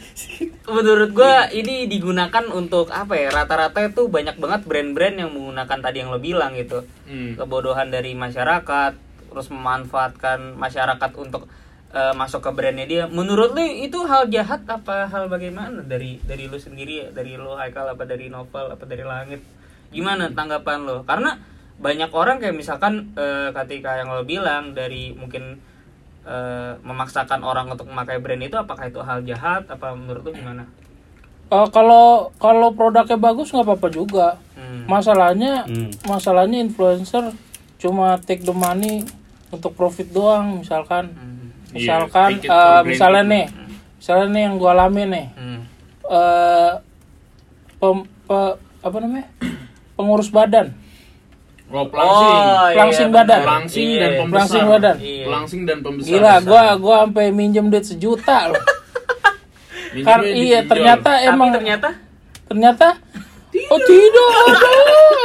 menurut 0.65 1.13
gua 1.13 1.45
ini 1.53 1.85
digunakan 1.85 2.49
untuk 2.49 2.89
apa 2.89 3.13
ya? 3.13 3.29
Rata-rata 3.29 3.85
itu 3.85 4.09
banyak 4.09 4.41
banget 4.41 4.65
brand-brand 4.65 5.15
yang 5.21 5.29
menggunakan 5.29 5.77
tadi 5.77 6.01
yang 6.01 6.09
lo 6.09 6.17
bilang 6.17 6.57
gitu. 6.57 6.89
Hmm. 7.05 7.37
Kebodohan 7.37 7.93
dari 7.93 8.17
masyarakat, 8.17 8.97
terus 9.29 9.47
memanfaatkan 9.53 10.57
masyarakat 10.57 11.11
untuk 11.21 11.45
eh, 11.89 12.13
masuk 12.13 12.41
ke 12.45 12.51
brandnya 12.53 12.85
dia. 12.85 13.03
Menurut 13.09 13.53
lu 13.53 13.63
itu 13.63 13.99
hal 14.05 14.29
jahat 14.29 14.65
apa 14.65 15.09
hal 15.09 15.25
bagaimana 15.27 15.81
dari 15.81 16.21
dari 16.21 16.45
lu 16.45 16.57
sendiri? 16.57 17.09
Dari 17.09 17.35
lu 17.35 17.57
Haikal 17.57 17.93
apa 17.93 18.05
dari 18.05 18.29
novel 18.29 18.73
apa 18.73 18.83
dari 18.85 19.01
langit? 19.03 19.41
Gimana 19.89 20.29
tanggapan 20.29 20.85
lo? 20.85 21.01
Karena 21.03 21.33
banyak 21.79 22.11
orang 22.11 22.37
kayak 22.37 22.53
misalkan 22.53 23.15
eh, 23.15 23.49
ketika 23.55 23.97
yang 23.97 24.11
lo 24.11 24.21
bilang 24.21 24.75
dari 24.75 25.15
mungkin 25.15 25.57
eh, 26.27 26.73
memaksakan 26.83 27.41
orang 27.41 27.71
untuk 27.71 27.89
memakai 27.89 28.19
brand 28.19 28.43
itu 28.43 28.53
apakah 28.53 28.91
itu 28.91 28.99
hal 29.01 29.23
jahat 29.23 29.65
apa 29.65 29.95
menurut 29.95 30.29
lu 30.29 30.31
gimana? 30.35 30.67
Eh, 31.49 31.67
kalau 31.73 32.29
kalau 32.37 32.69
produknya 32.75 33.17
bagus 33.17 33.49
nggak 33.49 33.65
apa-apa 33.65 33.87
juga. 33.89 34.27
Hmm. 34.53 34.85
Masalahnya 34.85 35.65
Hmm. 35.65 35.89
masalahnya 36.05 36.61
influencer 36.61 37.33
cuma 37.79 38.19
take 38.19 38.43
the 38.43 38.51
money 38.53 39.07
untuk 39.49 39.73
profit 39.73 40.11
doang 40.11 40.61
misalkan 40.61 41.15
Hmm. 41.15 41.38
Misalkan 41.71 42.29
take 42.33 42.43
it 42.43 42.45
eh, 42.45 42.55
granted. 42.55 42.85
misalnya 42.85 43.23
nih 43.25 43.45
misalnya 43.95 44.27
nih 44.27 44.41
yang 44.41 44.55
gua 44.55 44.71
alami 44.73 45.03
nih 45.05 45.25
Hmm. 45.31 45.59
eh 46.05 46.71
pem- 47.75 48.07
pe- 48.23 48.55
apa 48.79 48.97
namanya 48.97 49.27
pengurus 49.93 50.29
badan 50.29 50.73
Oh, 51.69 51.85
pelangsing. 51.85 52.33
iya, 52.33 52.73
Pelangsing 52.73 53.07
benar. 53.07 53.17
badan. 53.21 53.41
Pelangsing 53.43 53.85
Iya. 53.85 53.99
dan 53.99 54.09
pembesar. 54.09 54.33
Pelangsing 54.33 54.65
badan. 54.65 54.95
Iya. 54.97 55.23
Pelangsing 55.23 55.61
dan 55.63 55.77
pembesar. 55.79 56.09
gila 56.09 56.33
gua 56.41 56.63
gua 56.75 56.95
sampai 56.99 57.25
minjem 57.29 57.65
duit 57.67 57.85
sejuta 57.85 58.37
loh 58.47 58.63
kan 59.99 60.19
iya 60.23 60.59
ternyata 60.63 61.11
Tapi 61.15 61.27
emang 61.27 61.49
ternyata 61.51 61.89
ternyata 62.43 62.87
oh 63.67 63.79
tidak 63.83 64.29
ada 64.47 64.71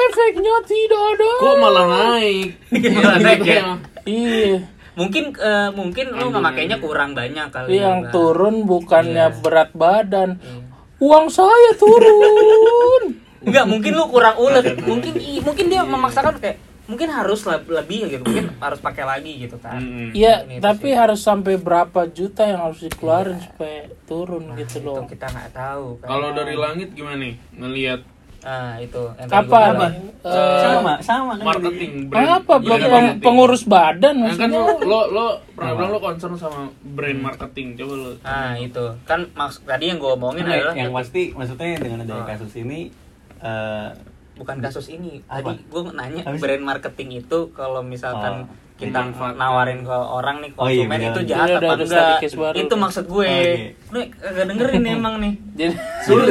efeknya 0.07 0.55
tidak 0.65 1.03
ada 1.11 1.31
Kok 1.39 1.55
malah 1.59 1.85
naik? 1.87 2.49
Malah 2.73 3.17
naik 3.19 3.41
ya? 3.43 3.63
iya 4.05 4.57
mungkin 4.95 5.25
eh, 5.33 5.71
mungkin 5.71 6.07
lu 6.11 6.29
nggak 6.29 6.45
makainya 6.45 6.77
kurang 6.79 7.13
banyak 7.13 7.47
kali. 7.49 7.69
Tapi 7.69 7.77
yang 7.77 8.01
Bang. 8.01 8.13
turun 8.13 8.55
bukannya 8.63 9.27
Iya. 9.29 9.39
berat 9.39 9.71
badan 9.73 10.31
Iya. 10.37 10.61
uang 11.01 11.27
saya 11.29 11.71
turun 11.75 13.19
Enggak, 13.41 13.67
mungkin 13.67 13.93
lu 13.93 14.05
kurang 14.07 14.37
ulet. 14.39 14.65
Mungkin 14.81 15.21
i- 15.21 15.37
mungkin 15.39 15.69
dia 15.69 15.85
memaksakan 15.85 16.41
kayak 16.41 16.57
mungkin 16.85 17.09
harus 17.09 17.45
leb- 17.45 17.69
lebih 17.69 18.09
gitu. 18.09 18.23
Mungkin 18.23 18.57
harus 18.57 18.81
pakai 18.81 19.05
lagi 19.05 19.37
gitu 19.39 19.57
kan. 19.59 19.77
Iya, 20.13 20.45
Ini 20.45 20.55
itu 20.55 20.65
tapi 20.65 20.89
sih. 20.89 20.97
harus 20.97 21.21
sampai 21.21 21.57
berapa 21.57 22.09
juta 22.09 22.41
yang 22.43 22.61
harus 22.63 22.81
dikeluarin 22.83 23.37
supaya 23.39 23.85
turun 24.05 24.49
Nah, 24.49 24.57
gitu 24.57 24.81
itu 24.81 24.87
loh. 24.87 25.05
kita 25.05 25.27
nggak 25.27 25.53
tahu 25.53 25.87
kan. 25.99 26.09
Kalau 26.09 26.29
dari 26.33 26.57
langit 26.57 26.89
gimana 26.93 27.17
nih 27.19 27.35
ngelihat 27.53 28.01
Nah, 28.45 28.77
itu 28.77 29.03
yang 29.17 29.29
Apa? 29.31 29.59
Apa? 29.73 29.87
Eh, 30.21 30.61
sama 30.63 30.93
sama 31.01 31.33
kan 31.35 31.45
marketing 31.47 31.93
brand? 32.07 32.29
apa 32.35 32.55
peng- 32.55 32.69
marketing. 32.87 33.21
pengurus 33.21 33.63
badan 33.65 34.15
Nah, 34.19 34.31
kan 34.31 34.49
maksudnya? 34.49 34.61
lo 34.61 34.85
lo, 34.85 35.01
lo 35.11 35.27
pernah 35.51 35.73
bilang 35.75 35.91
lo 35.91 35.99
concern 35.99 36.35
sama 36.35 36.61
brand 36.87 37.21
marketing. 37.23 37.67
Coba 37.75 37.95
lo. 37.95 38.11
Nah, 38.21 38.53
itu. 38.55 38.85
Kan 39.03 39.33
maksud 39.33 39.65
tadi 39.65 39.85
yang 39.87 39.97
gua 39.97 40.13
omongin 40.13 40.45
Nah, 40.45 40.53
adalah 40.55 40.75
yang 40.75 40.93
pasti 40.93 41.33
maksudnya 41.33 41.77
dengan 41.79 42.05
adanya 42.05 42.21
Oh. 42.21 42.29
kasus 42.29 42.53
ini 42.55 42.93
eh 43.41 43.89
bukan 44.35 44.57
kasus 44.61 44.87
ini. 44.91 45.25
Apa? 45.25 45.41
Tadi 45.51 45.65
gua 45.67 45.81
nanya 45.91 46.23
brand 46.35 46.63
marketing 46.63 47.09
itu 47.19 47.39
kalau 47.51 47.81
misalkan 47.81 48.45
Oh. 48.45 48.77
kita 48.77 49.01
nawarin 49.33 49.81
ke 49.81 49.93
orang 49.95 50.43
nih 50.43 50.51
Oh, 50.53 50.67
iya, 50.67 50.85
konsumen 50.85 51.01
itu 51.01 51.21
Iya, 51.23 51.29
jahat 51.31 51.49
apa 51.55 51.73
enggak? 51.79 52.19
Itu 52.59 52.75
maksud 52.75 53.05
gue. 53.07 53.25
Oh, 53.25 53.41
iya. 53.41 53.71
Lu 53.89 53.99
kagak 54.15 54.45
dengerin 54.47 54.85
emang 54.95 55.15
nih. 55.19 55.33
Jadi 55.55 55.75
Sulit. 56.03 56.29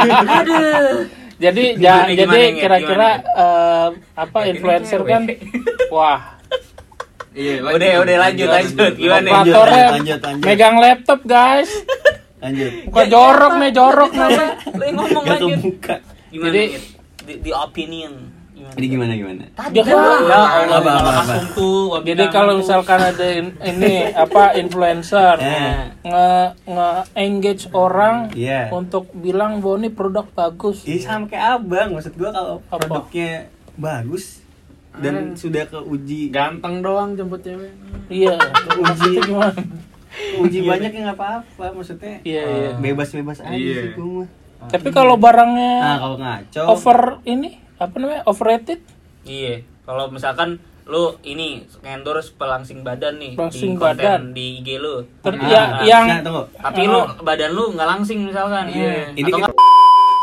Aduh. 0.38 1.17
Jadi 1.38 1.64
ja- 1.74 2.04
gimana, 2.04 2.18
jadi 2.34 2.40
kira-kira 2.56 3.08
eh, 3.22 3.88
apa 4.14 4.38
influencer 4.46 5.00
kan 5.02 5.22
wah 5.88 6.36
Iya, 7.38 7.62
Udah, 7.62 8.02
udah, 8.02 8.16
lanjut, 8.18 8.48
lanjut. 8.50 8.92
Gimana? 8.98 9.28
Lanjut, 9.30 9.54
lanjut, 9.54 10.18
lanjut. 10.18 10.42
megang 10.42 10.76
laptop 10.76 11.22
guys 11.22 11.70
lanjut 12.38 12.70
bukan 12.86 13.06
jorok 13.06 13.52
nih 13.56 13.70
jorok 13.70 14.10
nih 14.10 14.90
ngomong 14.90 15.24
lanjut. 15.24 15.58
Gimana? 16.28 16.50
Jadi- 16.50 16.98
the, 17.22 17.34
the 17.44 17.52
opinion. 17.52 18.27
Gimana? 18.68 18.76
ini 18.76 18.86
gimana 18.86 19.12
gimana 19.14 19.44
Tadi 19.50 19.74
Ya, 19.74 19.82
kan 19.82 19.90
ya 19.90 20.04
Allah 20.68 20.76
Apa, 20.76 20.92
apa, 21.18 21.34
tuh. 21.50 21.88
jadi 22.02 22.24
kalau 22.28 22.52
misalkan 22.54 23.00
ada 23.02 23.26
in- 23.26 23.56
ini 23.58 23.92
apa 24.08 24.52
influencer 24.54 25.36
Eh. 25.42 25.88
nge 26.02 26.28
nge 26.64 26.88
engage 27.14 27.64
orang 27.72 28.28
Iya. 28.30 28.68
untuk 28.70 29.08
bilang 29.14 29.58
bahwa 29.58 29.76
ini 29.78 29.88
produk 29.88 30.26
bagus 30.28 30.82
Iya 30.82 31.00
sama 31.02 31.24
kayak 31.26 31.44
abang, 31.58 31.88
maksud 31.92 32.12
gua 32.14 32.30
kalau 32.30 32.54
produknya 32.62 33.48
bagus 33.74 34.44
dan 34.94 35.32
sudah 35.32 35.62
keuji 35.64 36.28
Ganteng 36.28 36.78
doang 36.78 37.14
jemput 37.14 37.40
cewek. 37.40 37.70
iya 38.08 38.34
maksudnya 38.76 39.20
gimana 39.22 39.52
uji 40.36 40.58
banyak 40.62 40.90
ya 40.90 41.00
nggak 41.04 41.16
apa-apa 41.16 41.64
maksudnya 41.72 42.18
Iya, 42.20 42.42
iya. 42.42 42.70
bebas-bebas 42.76 43.38
aja 43.40 43.54
Iya. 43.54 43.74
sih 43.78 43.90
gua 43.94 44.26
mah. 44.58 44.68
tapi 44.68 44.88
kalau 44.90 45.14
Nah 45.14 45.22
barangnya 45.22 45.72
kalau 45.96 46.16
ngaco 46.16 46.60
over 46.66 46.98
ini 47.24 47.62
apa 47.78 47.94
namanya 47.94 48.22
overrated 48.24 48.80
Iya, 49.22 49.54
kalau 49.82 50.08
misalkan 50.08 50.56
lu 50.84 51.12
ini 51.22 51.62
endorse 51.82 52.32
pelangsing 52.32 52.80
badan 52.80 53.16
nih 53.16 53.32
Pelangsing 53.34 53.72
di 53.72 53.76
konten 53.76 54.00
badan. 54.00 54.20
di 54.32 54.46
IG 54.58 54.68
lu. 54.76 55.04
Ter- 55.20 55.36
Nah, 55.36 55.44
ya, 55.46 55.62
nah, 55.68 55.82
yang 55.82 56.04
nah 56.06 56.18
tunggu 56.18 56.42
tapi 56.54 56.82
lu 56.82 57.00
badan 57.20 57.50
lu 57.52 57.64
nggak 57.70 57.88
langsing 57.88 58.18
misalkan. 58.24 58.64
Iya. 58.68 59.12
Ini 59.12 59.20
Atau 59.22 59.28
kita- 59.28 59.38
nggak 59.44 59.52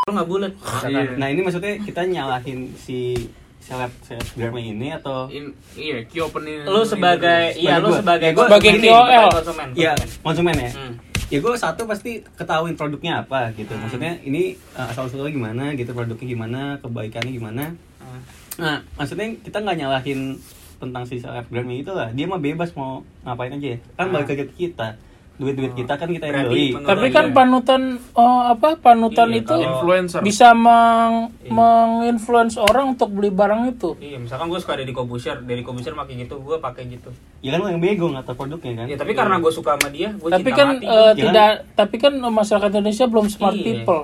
lu 0.02 0.12
nggak 0.12 0.28
bulat. 0.28 0.52
Iya. 0.84 1.02
nah 1.14 1.26
ini 1.28 1.40
maksudnya 1.40 1.74
kita 1.78 2.00
nyalahin 2.04 2.58
si 2.74 3.14
seleb 3.58 3.90
selebgram 4.00 4.54
ini 4.56 4.90
atau 4.92 5.26
In, 5.28 5.50
iya, 5.72 6.02
key 6.04 6.18
opening. 6.20 6.62
Lu 6.62 6.82
sebagai 6.82 7.54
iya 7.54 7.78
lu 7.78 7.90
sebagai 7.90 8.30
Gua- 8.32 8.46
Sebagai 8.48 8.70
ini, 8.74 8.86
KOL. 8.88 9.26
konsumen. 9.32 9.68
ya 9.72 9.92
konsumen. 9.94 10.22
konsumen 10.22 10.54
ya 10.56 10.70
Hmm. 10.72 10.94
Ya 11.26 11.38
gue 11.42 11.54
satu 11.58 11.90
pasti 11.90 12.22
ketahuin 12.38 12.78
produknya 12.78 13.26
apa 13.26 13.50
gitu. 13.58 13.74
Maksudnya 13.74 14.18
ini 14.22 14.54
uh, 14.78 14.90
asal 14.90 15.10
usulnya 15.10 15.34
gimana 15.34 15.64
gitu 15.74 15.90
produknya 15.90 16.26
gimana 16.26 16.60
kebaikannya 16.82 17.32
gimana. 17.34 17.64
Hmm. 18.02 18.22
nah 18.56 18.76
maksudnya 18.94 19.34
kita 19.42 19.60
nggak 19.60 19.76
nyalahin 19.82 20.38
tentang 20.78 21.02
si 21.08 21.18
selebgram 21.18 21.66
itu 21.72 21.90
lah. 21.90 22.14
Dia 22.14 22.30
mah 22.30 22.38
bebas 22.38 22.70
mau 22.78 23.02
ngapain 23.26 23.52
aja 23.56 23.68
ya. 23.74 23.78
kan 23.98 24.12
balik 24.12 24.30
lagi 24.30 24.44
ke 24.46 24.54
kita 24.54 24.94
duit 25.36 25.52
duit 25.52 25.72
kita 25.74 25.94
kan 25.94 26.08
kita 26.08 26.24
yang 26.26 26.48
beli 26.48 26.72
tapi 26.74 27.06
Iya. 27.06 27.14
kan 27.14 27.26
panutan 27.30 27.82
oh, 28.12 28.40
apa 28.46 28.74
panutan 28.74 29.28
Iya, 29.28 29.40
itu 29.40 29.54
influencer. 29.54 30.20
bisa 30.20 30.50
meng 30.50 31.28
Iya. 31.38 31.52
menginfluence 31.52 32.56
orang 32.56 32.92
untuk 32.92 33.10
beli 33.10 33.28
barang 33.28 33.68
itu 33.68 33.94
Iya, 33.98 34.16
misalkan 34.16 34.48
gue 34.48 34.56
suka 34.56 34.74
dari 34.74 34.90
Kobusher, 34.90 35.36
dari 35.40 35.60
Kobusher 35.60 35.92
pakai 35.92 36.14
gitu, 36.18 36.38
gue 36.38 36.56
pakai 36.56 36.88
gitu. 36.88 37.12
ya 37.38 37.52
kan 37.52 37.60
lo 37.60 37.68
yang 37.68 37.78
bego 37.78 38.08
nggak 38.08 38.24
tahu 38.24 38.36
produknya 38.40 38.72
kan 38.74 38.86
Ya 38.86 38.96
tapi 38.96 39.12
karena 39.12 39.36
gue 39.36 39.52
suka 39.52 39.76
sama 39.76 39.88
dia, 39.88 40.08
gue 40.10 40.26
tapi 40.26 40.42
cinta 40.46 40.56
kan 40.56 40.68
mati. 40.72 40.86
eh, 40.86 40.96
Ya 41.06 41.12
tidak 41.14 41.50
tapi 41.74 41.96
kan 41.96 42.12
masyarakat 42.16 42.70
Indonesia 42.70 43.04
belum 43.04 43.26
smart 43.28 43.54
Iya. 43.54 43.64
people 43.84 44.02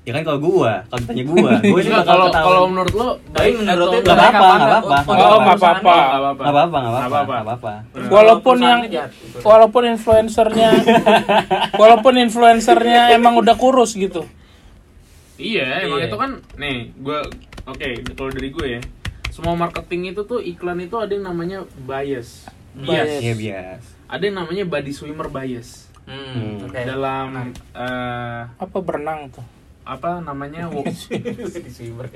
ya 0.00 0.12
kan 0.12 0.22
kalau 0.22 0.40
gua 0.40 0.72
kalau 0.82 1.00
ditanya 1.02 1.24
gua 1.24 1.50
gua 1.60 1.78
sih 1.78 1.86
Enggak, 1.86 2.02
bakal 2.02 2.08
kalau 2.10 2.28
kalau 2.32 2.60
menurut 2.66 2.94
lo 2.94 3.08
baik 3.30 3.52
menurut 3.54 3.68
atau 3.70 3.84
lu 3.86 4.00
Nggak 4.00 4.08
baik 4.10 4.16
apa-apa, 4.16 4.40
apa 4.40 4.40
nggak 4.40 4.56
enggak? 4.56 4.80
apa-apa. 4.80 4.96
Untuk 5.04 5.20
Oh, 5.20 5.28
nggak 5.30 5.44
perusahaan 5.50 5.76
apa-apa. 5.76 5.92
lo. 5.92 6.00
Nggak 6.00 6.20
apa-apa. 6.20 6.40
nggak 6.40 6.50
apa-apa 6.50 6.78
nggak 7.30 7.44
apa-apa 7.44 7.72
walaupun 8.10 8.56
yang 8.58 8.80
walaupun 9.40 9.82
influencernya 9.86 10.70
walaupun 11.80 12.14
influencernya 12.18 13.00
emang 13.12 13.34
udah 13.36 13.54
kurus 13.54 13.92
gitu 13.94 14.24
Iya, 15.36 15.88
emang 15.88 15.98
Iya. 15.98 16.06
itu 16.06 16.16
kan 16.16 16.30
nih, 16.54 16.76
gua 16.98 17.24
oke, 17.64 17.88
kalau 18.12 18.28
dari 18.28 18.48
gue 18.50 18.66
ya. 18.70 18.80
Semua 19.30 19.54
marketing 19.54 20.12
itu 20.12 20.20
tuh 20.22 20.36
iklan 20.38 20.76
itu 20.78 20.92
ada 20.94 21.08
yang 21.08 21.24
namanya 21.24 21.58
bias. 21.78 22.44
Bias. 22.72 23.08
iya 23.18 23.32
bias 23.34 23.82
Ada 24.04 24.22
yang 24.22 24.36
namanya 24.36 24.64
body 24.64 24.90
swimmer 24.90 25.26
bias. 25.26 25.88
Hmm, 26.04 26.60
oke. 26.60 26.76
Dalam 26.76 27.56
eh, 27.72 28.40
apa 28.50 28.78
berenang 28.80 29.30
tuh 29.30 29.40
apa 29.90 30.22
namanya? 30.22 30.70
Di 30.70 30.86
swimmer. 31.74 32.06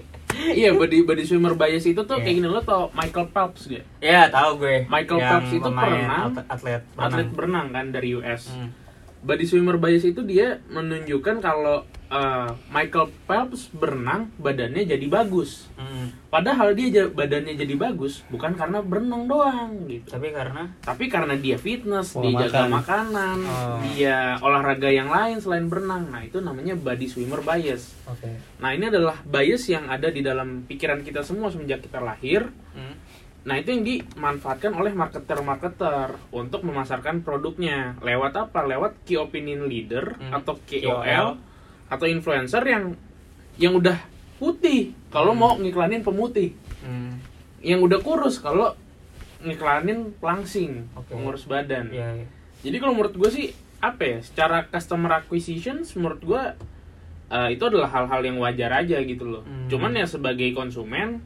iya, 0.51 0.71
body 0.71 1.03
body 1.03 1.23
swimmer 1.23 1.53
bias 1.53 1.83
itu 1.85 1.99
tuh 2.01 2.15
Iya. 2.15 2.23
kayak 2.23 2.37
gini 2.37 2.49
lo 2.49 2.61
tau 2.61 2.91
Michael 2.93 3.27
Phelps 3.29 3.67
gak? 3.67 3.83
Ya, 3.99 4.31
tahu 4.31 4.63
gue. 4.63 4.87
Michael 4.87 5.19
Yang 5.19 5.29
Phelps 5.29 5.51
itu 5.53 5.69
pernah 5.69 6.19
atlet, 6.23 6.47
atlet 6.47 6.83
berenang. 6.87 7.05
Atlet 7.05 7.29
berenang 7.31 7.67
kan 7.71 7.87
dari 7.91 8.09
US. 8.15 8.43
Hmm. 8.49 8.71
Body 9.21 9.45
swimmer 9.45 9.77
bias 9.77 10.05
itu 10.05 10.21
dia 10.23 10.63
menunjukkan 10.69 11.37
kalau 11.41 11.83
eh, 12.15 12.49
Michael 12.69 13.11
Phelps 13.25 13.67
berenang 13.71 14.31
badannya 14.37 14.87
jadi 14.87 15.03
bagus. 15.05 15.67
Hmm. 15.75 16.15
Padahal 16.29 16.73
dia 16.73 17.07
badannya 17.07 17.55
jadi 17.55 17.75
bagus 17.75 18.23
bukan 18.27 18.55
karena 18.55 18.79
berenang 18.79 19.27
doang 19.27 19.87
gitu. 19.87 20.07
Tapi 20.09 20.31
karena 20.31 20.71
Tapi 20.81 21.05
karena 21.07 21.35
dia 21.35 21.55
fitness, 21.57 22.15
Pola 22.15 22.23
dia 22.25 22.47
jaga 22.47 22.59
makan. 22.65 22.71
makanan, 22.73 23.37
Oh. 23.45 23.79
dia 23.89 24.19
olahraga 24.39 24.89
yang 24.89 25.07
lain 25.09 25.39
selain 25.39 25.67
berenang. 25.67 26.07
Nah, 26.09 26.23
itu 26.23 26.39
namanya 26.39 26.75
body 26.75 27.07
swimmer 27.07 27.41
bias. 27.41 27.95
Oke. 28.05 28.31
Nah, 28.57 28.71
ini 28.71 28.87
adalah 28.87 29.19
bias 29.21 29.67
yang 29.67 29.87
ada 29.87 30.07
di 30.09 30.21
dalam 30.21 30.63
pikiran 30.65 31.01
kita 31.01 31.21
semua 31.21 31.51
semenjak 31.51 31.83
kita 31.83 31.99
lahir. 31.99 32.47
Hmm. 32.73 32.95
Nah, 33.45 33.55
itu 33.55 33.71
yang 33.71 33.85
dimanfaatkan 33.85 34.73
oleh 34.73 34.97
marketer-marketer 35.39 36.17
untuk 36.31 36.63
memasarkan 36.63 37.21
produknya. 37.21 37.93
Lewat 38.01 38.33
apa? 38.39 38.63
Lewat 38.63 39.05
key 39.05 39.17
opinion 39.17 39.67
leader 39.67 40.17
Hmm. 40.17 40.33
atau 40.33 40.57
KOL. 40.59 41.05
KOL 41.05 41.29
atau 41.95 42.11
influencer 42.11 42.67
yang 42.67 42.99
yang 43.55 43.79
udah 43.79 43.95
putih 44.43 44.91
kalau 45.15 45.31
mau 45.31 45.55
ngiklanin 45.55 46.03
pemutih. 46.03 46.59
Hmm. 46.83 47.23
Yang 47.63 47.81
udah 47.87 47.99
kurus 48.03 48.43
kalau 48.43 48.75
ngiklanin 49.45 50.11
pelangsing, 50.19 50.91
Oke. 50.99 51.15
pengurus 51.15 51.47
badan. 51.47 51.93
Iya, 51.95 52.09
iya. 52.25 52.27
Jadi 52.67 52.77
kalau 52.83 52.99
menurut 52.99 53.15
gue 53.15 53.31
sih 53.31 53.47
apa 53.79 54.03
ya? 54.03 54.19
Secara 54.25 54.67
customer 54.67 55.23
acquisition 55.23 55.87
menurut 55.95 56.21
gue 56.25 56.43
eh, 57.31 57.49
itu 57.55 57.63
adalah 57.63 57.89
hal-hal 57.93 58.21
yang 58.27 58.37
wajar 58.43 58.75
aja 58.75 58.99
gitu 59.07 59.25
loh. 59.25 59.43
Hmm. 59.47 59.71
Cuman 59.71 59.95
ya 59.95 60.09
sebagai 60.09 60.51
konsumen, 60.51 61.23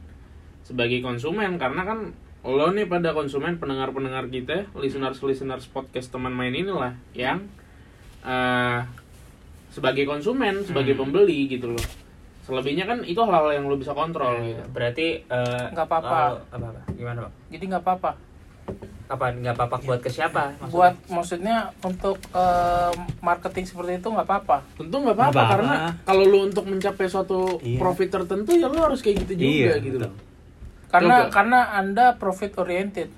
sebagai 0.61 1.01
konsumen 1.01 1.57
karena 1.57 1.81
kan 1.83 1.99
lo 2.39 2.71
nih 2.71 2.87
pada 2.87 3.11
konsumen 3.11 3.59
pendengar-pendengar 3.59 4.31
kita, 4.31 4.71
listeners-listeners 4.77 5.67
podcast 5.67 6.07
teman 6.07 6.31
main 6.31 6.55
inilah 6.55 6.95
yang 7.11 7.51
eh 8.23 8.83
sebagai 9.69 10.03
konsumen, 10.03 10.61
sebagai 10.61 10.93
Hmm. 10.93 11.01
pembeli 11.03 11.47
gitu 11.47 11.71
loh. 11.71 11.85
selebihnya 12.41 12.81
kan 12.83 12.97
itu 13.03 13.19
hal-hal 13.19 13.53
yang 13.53 13.65
lu 13.65 13.77
bisa 13.77 13.93
kontrol 13.93 14.33
gitu. 14.41 14.57
Berarti 14.69 15.21
eh, 15.21 15.65
Nggak 15.69 15.85
apa-apa. 15.85 16.17
oh, 16.33 16.41
apa 16.49 16.65
apa? 16.67 16.81
Gimana, 16.91 17.19
Bang? 17.21 17.33
Jadi 17.47 17.63
nggak 17.63 17.83
apa-apa. 17.85 18.11
Kapan 19.05 19.33
nggak 19.39 19.53
apa-apa 19.53 19.75
buat 19.79 19.99
ke 19.99 20.09
siapa? 20.09 20.53
maksudnya? 20.55 20.69
Buat 20.71 20.95
maksudnya 21.07 21.55
untuk 21.79 22.17
eh, 22.31 22.91
marketing 23.19 23.65
seperti 23.65 23.91
itu 23.95 24.07
nggak 24.07 24.21
apa-apa. 24.23 24.57
tentu 24.75 24.95
nggak 24.97 25.13
apa-apa 25.13 25.29
apa-apa. 25.31 25.51
karena 25.51 25.73
kalau 26.03 26.23
lu 26.23 26.39
untuk 26.43 26.65
mencapai 26.65 27.05
suatu 27.05 27.39
Iya. 27.59 27.77
profit 27.77 28.09
tertentu 28.11 28.51
ya 28.51 28.65
lu 28.65 28.77
harus 28.79 28.97
kayak 28.99 29.17
gitu 29.23 29.33
juga 29.35 29.45
Iya, 29.45 29.73
gitu 29.79 29.97
betul. 29.97 30.09
loh 30.09 30.13
Karena 30.87 31.15
Coba. 31.19 31.29
karena 31.31 31.59
anda 31.71 32.05
profit 32.15 32.51
oriented. 32.55 33.09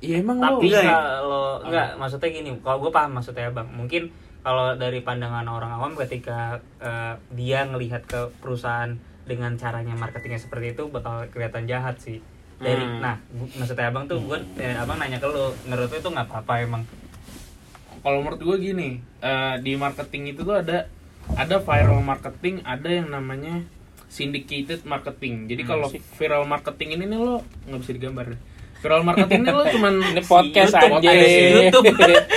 ya 0.00 0.16
emang 0.16 0.40
Tapi 0.40 0.64
lu 0.64 0.80
kalau 0.80 1.44
enggak 1.60 1.88
maksudnya 1.94 2.28
gini, 2.30 2.50
kalau 2.58 2.80
gue 2.80 2.88
paham 2.90 3.12
maksudnya 3.14 3.48
Bang. 3.48 3.68
Mungkin 3.70 4.08
kalau 4.42 4.74
dari 4.74 5.00
pandangan 5.00 5.46
orang 5.46 5.72
awam 5.72 5.92
ketika 5.96 6.58
eh, 6.78 7.14
dia 7.32 7.62
ngelihat 7.62 8.04
ke 8.04 8.20
perusahaan 8.38 8.94
dengan 9.22 9.54
caranya 9.54 9.94
marketingnya 9.94 10.36
seperti 10.36 10.74
itu 10.74 10.86
bakal 10.88 11.30
kelihatan 11.30 11.64
jahat 11.64 11.96
sih. 11.96 12.18
Dari 12.58 12.78
Hmm. 12.78 12.98
nah, 13.00 13.16
gu- 13.28 13.54
maksudnya 13.54 13.86
Abang 13.86 14.06
tuh 14.06 14.18
gue 14.20 14.38
Abang 14.76 14.94
nanya 14.96 15.18
ke 15.18 15.26
lu, 15.26 15.50
menurut 15.64 15.88
lu 15.88 15.96
itu 15.96 16.08
nggak 16.08 16.26
apa-apa 16.26 16.54
emang. 16.60 16.82
kalau 17.98 18.18
menurut 18.18 18.38
gue 18.40 18.56
gini 18.60 18.88
eh, 19.20 19.54
di 19.58 19.74
marketing 19.74 20.34
itu 20.34 20.42
tuh 20.42 20.58
ada 20.58 20.90
ada 21.32 21.56
viral 21.56 22.02
marketing 22.02 22.58
ada 22.66 22.90
yang 22.90 23.06
namanya 23.08 23.62
syndicated 24.08 24.82
marketing 24.82 25.46
jadi 25.46 25.62
kalau 25.62 25.86
viral 25.88 26.42
marketing 26.42 26.98
ini 26.98 27.06
nih 27.06 27.16
lo 27.16 27.46
nggak 27.62 27.78
bisa 27.78 27.92
digambar 27.94 28.34
deh. 28.34 28.40
Viral 28.82 29.02
marketing 29.06 29.46
ini 29.46 29.50
lo 29.54 29.64
cuman 29.70 29.94
Ini 30.02 30.22
podcast 30.26 30.74
YouTube, 30.74 30.98
aja. 30.98 31.10
si 31.14 31.40
YouTube. 31.54 31.84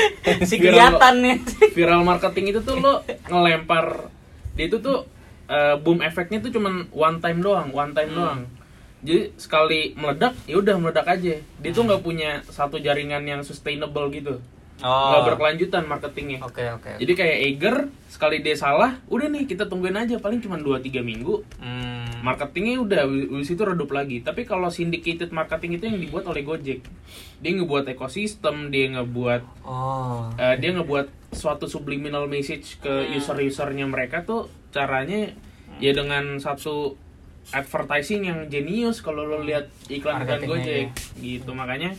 si 0.49 0.55
kelihatan 0.61 1.13
nih. 1.25 1.35
viral 1.73 2.01
marketing 2.05 2.45
itu 2.53 2.59
tuh 2.61 2.77
lo 2.77 3.01
ngelempar 3.25 4.13
dia 4.53 4.65
itu 4.69 4.77
tuh 4.77 5.09
eh, 5.49 5.75
boom 5.81 6.05
efeknya 6.05 6.39
tuh 6.39 6.53
cuman 6.53 6.85
one 6.93 7.17
time 7.17 7.41
doang 7.41 7.73
one 7.73 7.91
time 7.91 8.11
doang 8.13 8.39
jadi 9.05 9.33
sekali 9.37 9.93
meledak 9.93 10.33
ya 10.49 10.57
udah 10.57 10.75
meledak 10.81 11.05
aja 11.05 11.37
dia 11.37 11.71
tuh 11.73 11.83
nggak 11.85 12.01
punya 12.01 12.41
satu 12.49 12.81
jaringan 12.81 13.21
yang 13.25 13.41
sustainable 13.45 14.09
gitu 14.09 14.41
nggak 14.75 14.91
Oh. 15.17 15.25
berkelanjutan 15.25 15.83
marketingnya 15.83 16.43
Oke, 16.43 16.67
oke. 16.67 16.99
jadi 16.99 17.13
kayak 17.13 17.37
Eiger 17.41 17.75
sekali 18.05 18.39
dia 18.39 18.53
salah 18.53 18.99
udah 19.05 19.27
nih 19.27 19.43
kita 19.45 19.65
tungguin 19.65 19.95
aja 19.95 20.19
paling 20.19 20.39
cuma 20.39 20.55
2-3 20.55 20.99
minggu 20.99 21.47
Hmm. 21.57 22.03
marketingnya 22.21 22.79
udah 22.79 22.99
habis 23.05 23.49
itu 23.49 23.61
redup 23.61 23.87
lagi 23.89 24.19
tapi 24.19 24.43
kalau 24.43 24.67
syndicated 24.67 25.31
marketing 25.31 25.77
itu 25.77 25.85
yang 25.85 25.97
dibuat 25.97 26.25
oleh 26.25 26.41
Gojek 26.41 26.83
dia 27.37 27.51
ngebuat 27.53 27.87
ekosistem 27.89 28.67
dia 28.67 28.91
ngebuat 28.91 29.63
Oh. 29.63 30.27
eh, 30.35 30.55
dia 30.57 30.71
ngebuat 30.71 31.07
suatu 31.31 31.65
subliminal 31.65 32.27
message 32.27 32.75
ke 32.77 32.91
Hmm. 33.05 33.15
user-usernya 33.15 33.85
mereka 33.85 34.23
tuh 34.23 34.47
caranya 34.69 35.31
ya 35.77 35.91
dengan 35.91 36.35
satu 36.37 36.99
advertising 37.47 38.25
yang 38.25 38.39
jenius 38.45 38.99
kalau 38.99 39.23
lo 39.23 39.39
lihat 39.39 39.71
iklan 39.87 40.19
iklan 40.19 40.41
Gojek 40.43 40.87
gitu 41.15 41.51
makanya 41.51 41.93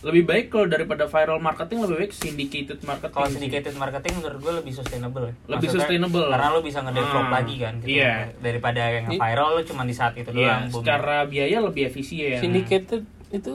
lebih 0.00 0.22
baik 0.24 0.46
kalau 0.48 0.66
daripada 0.66 1.04
viral 1.04 1.38
marketing 1.38 1.82
lebih 1.82 1.96
baik 1.98 2.12
syndicated 2.12 2.78
marketing 2.80 3.10
Kalau 3.10 3.26
sih. 3.26 3.34
syndicated 3.34 3.74
marketing 3.74 4.12
menurut 4.14 4.38
gue 4.38 4.52
lebih 4.56 4.72
sustainable 4.72 5.24
ya. 5.24 5.34
Lebih 5.48 5.68
sustainable. 5.68 6.26
Karena 6.28 6.48
lo 6.48 6.60
bisa 6.60 6.78
ngedevelop 6.80 7.24
Hmm. 7.24 7.34
lagi 7.34 7.54
kan 7.56 7.74
gitu. 7.78 7.88
Iya. 7.92 8.14
Daripada 8.38 8.82
yang 8.88 9.06
viral 9.10 9.48
lo 9.52 9.62
cuma 9.62 9.82
di 9.82 9.92
saat 9.92 10.14
itu 10.14 10.30
Iya, 10.30 10.38
doang. 10.38 10.62
boom. 10.68 10.76
secara 10.78 11.16
biaya 11.24 11.58
lebih 11.58 11.82
efisien. 11.84 12.38
Syndicated 12.38 13.02
itu 13.28 13.54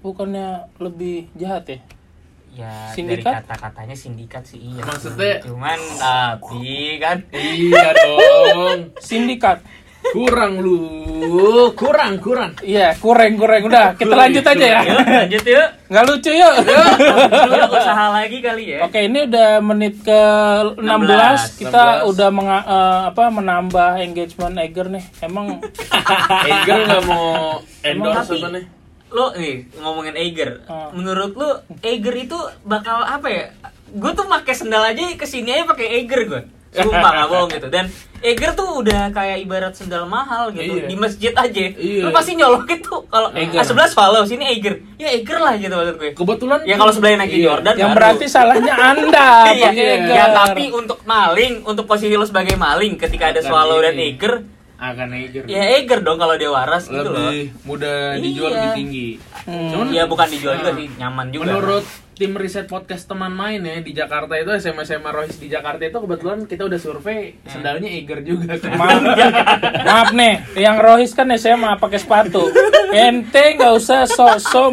bukannya 0.00 0.48
lebih 0.76 1.30
jahat 1.32 1.64
ya? 1.64 1.78
Ya 2.54 2.70
Sindikat? 2.88 3.34
dari 3.34 3.38
kata-katanya 3.42 3.96
sindikat 3.96 4.42
sih 4.44 4.62
iya. 4.64 4.78
Maksudnya- 4.80 5.42
cuman 5.42 5.78
tapi 5.96 6.70
kan 6.98 7.18
Iya 7.30 7.88
dong. 7.96 8.78
Sindikat. 9.00 9.58
Kurang 10.04 10.60
lu. 10.60 10.78
Kurang, 11.72 12.20
kurang. 12.20 12.52
Iya, 12.60 12.92
kurang 12.96 13.34
kurang 13.34 13.64
udah. 13.64 13.96
Kita 13.96 14.12
lanjut 14.12 14.44
aja 14.44 14.66
ya. 14.66 14.80
Yuk, 14.82 15.00
lanjut 15.00 15.44
yuk. 15.46 15.68
Nggak 15.88 16.04
lucu 16.04 16.30
yuk. 16.30 16.54
Yuk 17.48 17.68
usaha 17.70 18.06
lagi 18.16 18.38
kali 18.38 18.64
ya. 18.68 18.78
Oke, 18.84 18.98
ini 19.02 19.24
udah 19.24 19.48
menit 19.60 19.94
ke 20.00 20.20
16. 20.76 20.84
16. 20.84 21.60
Kita 21.60 21.84
16. 22.02 22.10
udah 22.10 22.28
menga- 22.30 22.66
eh, 22.66 23.00
apa 23.08 23.22
menambah 23.30 23.90
engagement 23.98 24.54
Eger 24.58 24.86
nih. 24.90 25.04
Emang 25.20 25.46
Eger 26.50 26.78
nggak 26.84 27.02
mau 27.04 27.58
endorse 27.80 28.34
apa 28.34 28.48
nih? 28.50 28.64
Lo 29.08 29.30
nih 29.32 29.54
ngomongin 29.78 30.14
Eiger. 30.14 30.66
Oh. 30.66 30.90
Menurut 30.90 31.32
lo 31.32 31.50
Eiger 31.80 32.14
itu 32.18 32.36
bakal 32.62 33.00
apa 33.00 33.26
ya? 33.26 33.44
Gue 33.88 34.10
tuh 34.10 34.26
pakai 34.26 34.52
sendal 34.52 34.82
aja 34.84 35.06
ke 35.14 35.22
sini 35.24 35.54
aja 35.54 35.64
pakai 35.64 35.86
Eiger 35.96 36.26
gue. 36.26 36.42
Sumpah 36.76 37.10
gak 37.14 37.28
bohong 37.28 37.50
gitu. 37.50 37.68
Dan 37.68 37.86
Eiger 38.18 38.50
tuh 38.50 38.80
udah 38.80 39.12
kayak 39.12 39.36
ibarat 39.38 39.72
sendal 39.72 40.04
mahal 40.04 40.48
gitu 40.48 40.80
Iya. 40.80 40.88
di 40.88 40.96
masjid 40.96 41.30
aja. 41.30 41.64
Iya. 41.70 42.02
Lo 42.02 42.10
pasti 42.10 42.32
nyolok 42.32 42.64
itu 42.66 42.94
kalau 43.04 43.28
ah, 43.28 43.62
sebelah 43.62 43.84
swallow 43.84 44.24
sini 44.24 44.48
Eiger. 44.48 44.80
Ya 44.96 45.12
Eiger 45.12 45.38
lah 45.38 45.54
gitu 45.54 45.70
maksud 45.70 45.94
gue. 45.94 46.10
Kebetulan 46.10 46.64
Ya 46.64 46.74
kalau 46.74 46.88
sebelahnya 46.88 47.18
Nike 47.22 47.36
Iya. 47.36 47.44
Jordan 47.52 47.74
yang 47.76 47.90
baru. 47.90 47.98
berarti 48.00 48.24
salahnya 48.26 48.74
Anda 48.74 49.28
Iya, 49.52 49.70
Eger. 49.70 49.98
ya 50.08 50.24
tapi 50.32 50.72
untuk 50.72 51.04
maling, 51.04 51.62
untuk 51.62 51.84
posisi 51.84 52.12
lo 52.12 52.24
sebagai 52.24 52.56
maling 52.56 52.96
ketika 52.96 53.28
ada 53.28 53.40
swallow 53.40 53.78
dan 53.78 53.92
ini. 53.92 54.16
Akan 54.84 55.08
Eger. 55.10 55.44
ya 55.46 55.62
Eiger 55.74 56.00
dong 56.00 56.16
kalau 56.16 56.34
dia 56.34 56.48
waras 56.48 56.84
gitu 56.84 57.00
loh. 57.02 57.16
lebih 57.24 57.56
mudah 57.62 58.16
dijual 58.16 58.48
Iya. 58.48 58.56
lebih 58.58 58.70
tinggi. 58.74 59.08
Hmm. 59.44 59.68
Cuman 59.70 59.86
Ya 59.90 60.04
bukan 60.04 60.28
dijual 60.28 60.54
juga 60.56 60.70
Nah, 60.70 60.76
sih, 60.76 60.88
nyaman 60.94 61.26
juga. 61.28 61.44
Menurut 61.46 61.84
tim 62.14 62.32
riset 62.32 62.64
podcast 62.64 63.04
teman 63.04 63.30
main 63.30 63.58
ya 63.58 63.80
di 63.80 63.90
Jakarta 63.90 64.34
itu 64.34 64.50
SMA 64.54 64.82
SMA 64.82 65.10
Rohis 65.10 65.34
di 65.34 65.48
Jakarta 65.48 65.82
itu 65.82 65.98
kebetulan 65.98 66.38
kita 66.44 66.62
udah 66.62 66.78
survei 66.78 67.34
sendalnya 67.44 67.88
Eger 67.88 68.22
juga 68.22 68.54
kan. 68.54 68.70
Maaf, 68.72 69.02
maaf 69.88 70.08
nih, 70.12 70.34
yang 70.56 70.76
Rohis 70.76 71.10
kan 71.10 71.26
SMA 71.32 71.74
pakai 71.74 71.98
sepatu. 71.98 72.46
Ente 72.90 73.56
nggak 73.56 73.72
usah 73.74 74.06
sok-sok 74.06 74.70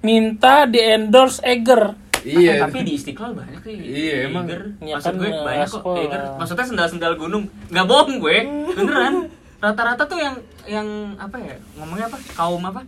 minta 0.00 0.64
di 0.64 0.78
endorse 0.78 1.40
Eger. 1.40 1.96
Iya. 2.26 2.52
Tapi 2.66 2.78
di 2.82 2.92
Istiqlal 2.94 3.32
banyak 3.32 3.60
sih. 3.62 3.76
Iya, 3.78 4.14
emang. 4.26 4.44
Maksud 4.82 5.14
gue 5.14 5.30
banyak 5.30 5.68
kok. 5.70 5.82
Eiger. 5.94 6.20
Maksudnya 6.36 6.66
sendal-sendal 6.66 7.14
gunung. 7.14 7.44
Nggak 7.70 7.86
bohong 7.86 8.18
gue. 8.18 8.36
Beneran. 8.76 9.30
Rata-rata 9.56 10.02
tuh 10.04 10.18
yang 10.18 10.36
yang 10.66 10.88
apa 11.16 11.38
ya? 11.38 11.54
Ngomongnya 11.78 12.10
apa? 12.10 12.18
Kaum 12.34 12.62
apa? 12.62 12.82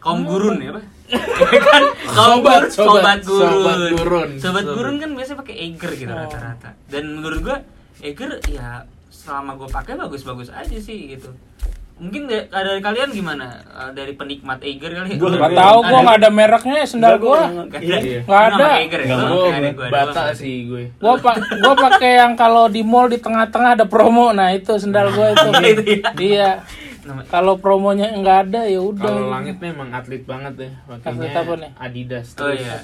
Kaum 0.00 0.24
gurun 0.24 0.56
ya, 0.58 0.72
Pak? 0.72 0.84
kan 1.68 1.84
kaum 2.08 2.40
Sobat, 2.40 2.64
gurun, 2.64 2.70
sobat, 2.72 3.18
sobat, 3.20 3.20
gurun. 3.20 3.52
sobat 3.52 3.78
gurun. 3.92 4.30
Sobat 4.40 4.62
Sobat. 4.64 4.64
gurun 4.72 4.96
kan 4.96 5.10
biasanya 5.12 5.38
pakai 5.44 5.54
Eiger 5.60 5.90
gitu 5.92 6.10
Oh. 6.10 6.18
rata-rata. 6.18 6.70
Dan 6.88 7.04
menurut 7.20 7.40
gue 7.44 7.56
Eiger 8.00 8.30
ya 8.48 8.88
selama 9.12 9.60
gue 9.60 9.68
pakai 9.68 9.94
bagus-bagus 9.94 10.48
aja 10.48 10.76
sih 10.80 11.12
gitu. 11.12 11.28
Mungkin 12.00 12.22
da- 12.32 12.48
dari 12.48 12.80
kalian 12.80 13.12
gimana? 13.12 13.60
Eh, 13.60 13.90
Dari 13.92 14.16
penikmat 14.16 14.56
Eiger 14.64 14.90
kali? 14.96 15.20
Gua 15.20 15.36
Nggak 15.36 15.52
tahu 15.52 15.78
gua 15.84 15.98
nggak 16.00 16.18
ada 16.18 16.30
mereknya 16.32 16.80
sendal 16.88 17.14
gua. 17.20 17.40
Nggak 17.44 17.76
ada. 17.76 17.98
Iya. 18.00 18.20
Nggak 18.24 18.42
ada. 18.42 18.64
Ya? 18.64 19.16
Gue 19.20 19.44
nggak 19.44 19.60
ada, 19.60 19.90
bata 19.92 20.22
sih 20.32 20.54
gue. 20.64 20.84
Gua 20.96 21.14
pak 21.20 21.36
gua 21.60 21.74
pakai 21.76 22.10
yang 22.24 22.32
kalau 22.34 22.72
di 22.72 22.80
mall 22.80 23.12
di 23.12 23.20
tengah-tengah 23.20 23.76
ada 23.76 23.84
promo. 23.84 24.32
Nah, 24.32 24.48
itu 24.56 24.72
sendal 24.80 25.12
gua 25.12 25.36
itu. 25.36 25.48
Ya. 25.60 26.10
Iya. 26.16 26.50
Kalau 27.28 27.58
promonya 27.60 28.12
nggak 28.16 28.38
ada 28.48 28.60
ya 28.64 28.80
udah. 28.80 29.04
Kalau 29.04 29.28
langit 29.28 29.56
memang 29.60 29.92
atlet 29.92 30.24
banget 30.24 30.54
ya. 30.56 30.70
Pakainya 30.88 31.68
Adidas. 31.76 32.32
Oh 32.38 32.48
terus. 32.48 32.64
iya. 32.64 32.80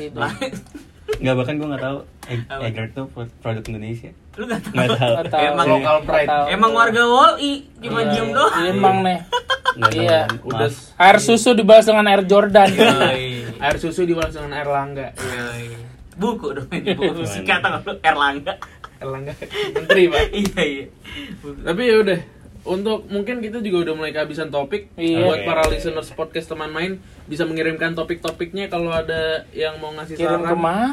Itu. 1.07 1.13
Langit. 1.13 1.23
Nggak 1.23 1.35
bahkan 1.37 1.55
gue 1.55 1.69
nggak 1.69 1.83
tahu 1.83 1.99
Eg- 2.27 2.47
Apa? 2.47 2.61
Eger 2.61 2.87
tuh 2.91 3.05
pro- 3.07 3.35
produk 3.39 3.65
Indonesia. 3.65 4.11
Lu 4.35 4.45
nggak 4.45 4.61
tahu. 4.61 4.75
Nggak 4.75 5.27
tahu. 5.31 5.43
Emang 5.47 5.67
Local 5.71 5.97
pride. 6.03 6.29
Emang 6.49 6.73
warga 6.73 7.03
Wall-E 7.05 7.53
cuma 7.79 7.99
Iya, 8.01 8.11
diem 8.11 8.29
doang. 8.31 8.53
Emang 8.67 8.97
nih. 9.01 9.19
Nggak. 9.77 9.93
Iya. 9.93 10.21
Udah. 10.43 10.69
Air 10.97 11.19
susu 11.19 11.51
dibalas 11.53 11.85
dengan 11.85 12.05
air 12.07 12.23
Jordan. 12.25 12.69
Yoi. 12.69 13.27
air 13.57 13.77
susu 13.79 14.03
dibalas 14.03 14.33
dengan 14.33 14.53
air 14.53 14.67
langga. 14.67 15.07
Yoi. 15.15 15.67
Buku 16.17 16.47
dong 16.51 16.69
ini 16.71 16.91
buku 16.93 17.23
singkatan 17.23 17.79
lu 17.79 17.93
Erlangga. 18.01 18.57
Air 18.97 19.09
langga 19.09 19.33
menteri, 19.71 20.09
Pak. 20.09 20.23
Iya 20.33 20.61
iya. 20.61 20.87
Buku. 21.39 21.61
Tapi 21.63 21.83
ya 21.85 21.97
udah 22.01 22.19
untuk 22.67 23.07
mungkin 23.07 23.39
kita 23.39 23.59
juga 23.59 23.87
udah 23.87 23.95
mulai 23.95 24.11
kehabisan 24.11 24.49
topik 24.49 24.91
Iya. 24.93 25.23
buat 25.23 25.39
para 25.43 25.63
listeners 25.67 26.11
podcast 26.11 26.47
teman 26.47 26.69
main 26.69 26.99
bisa 27.25 27.43
mengirimkan 27.43 27.93
topik-topiknya 27.93 28.67
kalau 28.67 28.91
ada 28.91 29.47
yang 29.51 29.79
mau 29.79 29.91
ngasih 29.93 30.15
Kirim 30.15 30.29
saran 30.37 30.45
ke 30.45 30.57
mana? 30.57 30.89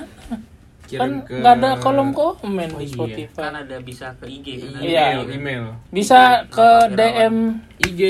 kirim 0.83 0.99
Kan 0.99 1.11
ke 1.23 1.33
nggak 1.35 1.53
ada 1.55 1.69
kolom 1.77 2.09
komen 2.11 2.69
Oh, 2.69 2.77
di 2.77 2.85
iya. 2.85 2.93
Spotify. 2.93 3.39
Kan 3.41 3.55
ada 3.57 3.75
bisa 3.79 4.07
ke 4.15 4.25
IG 4.27 4.47
kan. 4.61 4.79
Iya. 4.79 5.05
email 5.11 5.21
email 5.31 5.63
Bisa 5.89 6.19
ke 6.45 6.69
DM 6.89 7.35
IG 7.81 8.01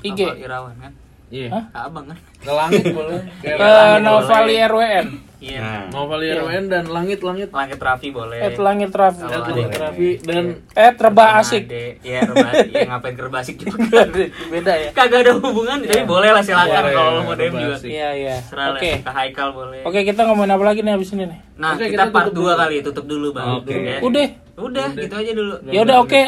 IG 0.00 0.20
Apa, 0.22 0.34
Irawan 0.38 0.74
kan. 0.78 0.92
iya 1.28 1.48
Hah? 1.48 1.64
Abang 1.84 2.06
kan. 2.06 2.16
ke 2.16 2.50
langit 2.50 2.84
boleh 2.90 3.20
ke 3.38 3.52
Langit 3.52 4.00
Novali. 4.00 4.54
RWN. 4.58 5.06
Iya. 5.40 5.58
Nah, 5.60 5.82
Novali 5.88 6.28
RWN 6.28 6.64
dan 6.68 6.84
langit 6.92 7.24
langit 7.24 7.48
Langit 7.48 7.80
Raffi 7.80 8.12
boleh. 8.12 8.38
Eh 8.44 8.52
Langit 8.60 8.92
Raffi. 8.92 9.24
Kalau 9.24 9.48
Langit 9.48 9.72
Raffi 9.80 10.10
dan 10.20 10.44
Eh 10.76 10.92
Terba 10.92 11.40
Asik. 11.40 11.64
Iya, 12.04 12.28
Reba. 12.28 12.48
Ya 12.68 12.80
ngapain 12.92 13.14
kerba 13.16 13.40
asik 13.40 13.56
juga. 13.64 14.04
Beda 14.52 14.72
ya. 14.76 14.90
Kagak 14.92 15.24
ada 15.24 15.32
hubungan, 15.40 15.80
tapi 15.80 16.04
boleh 16.04 16.30
lah 16.32 16.44
silakan 16.44 16.82
kalau 16.92 17.24
mau 17.24 17.34
DM 17.34 17.52
juga. 17.56 17.76
Iya 17.82 18.08
iya. 18.12 18.36
Oke. 18.76 19.00
ke 19.00 19.10
Haikal 19.10 19.48
boleh. 19.56 19.80
Oke 19.88 20.04
kita 20.04 20.28
ngomongin 20.28 20.52
apa 20.54 20.64
lagi 20.64 20.80
nih 20.84 20.92
abis 20.94 21.16
ini 21.16 21.24
nih? 21.24 21.40
Nah, 21.60 21.76
Oke, 21.76 21.92
kita, 21.92 22.08
kita 22.08 22.14
part 22.14 22.28
tutup 22.32 22.40
2 22.40 22.40
dulu. 22.40 22.60
kali 22.60 22.76
tutup 22.80 23.04
dulu, 23.04 23.28
Bang. 23.36 23.48
Oke. 23.60 23.74
Ya. 23.76 23.98
Udah. 24.00 24.28
Udah, 24.60 24.88
gitu 24.92 25.14
aja 25.16 25.32
dulu. 25.32 25.54
Ya 25.68 25.80
udah 25.84 25.96
oke. 26.04 26.20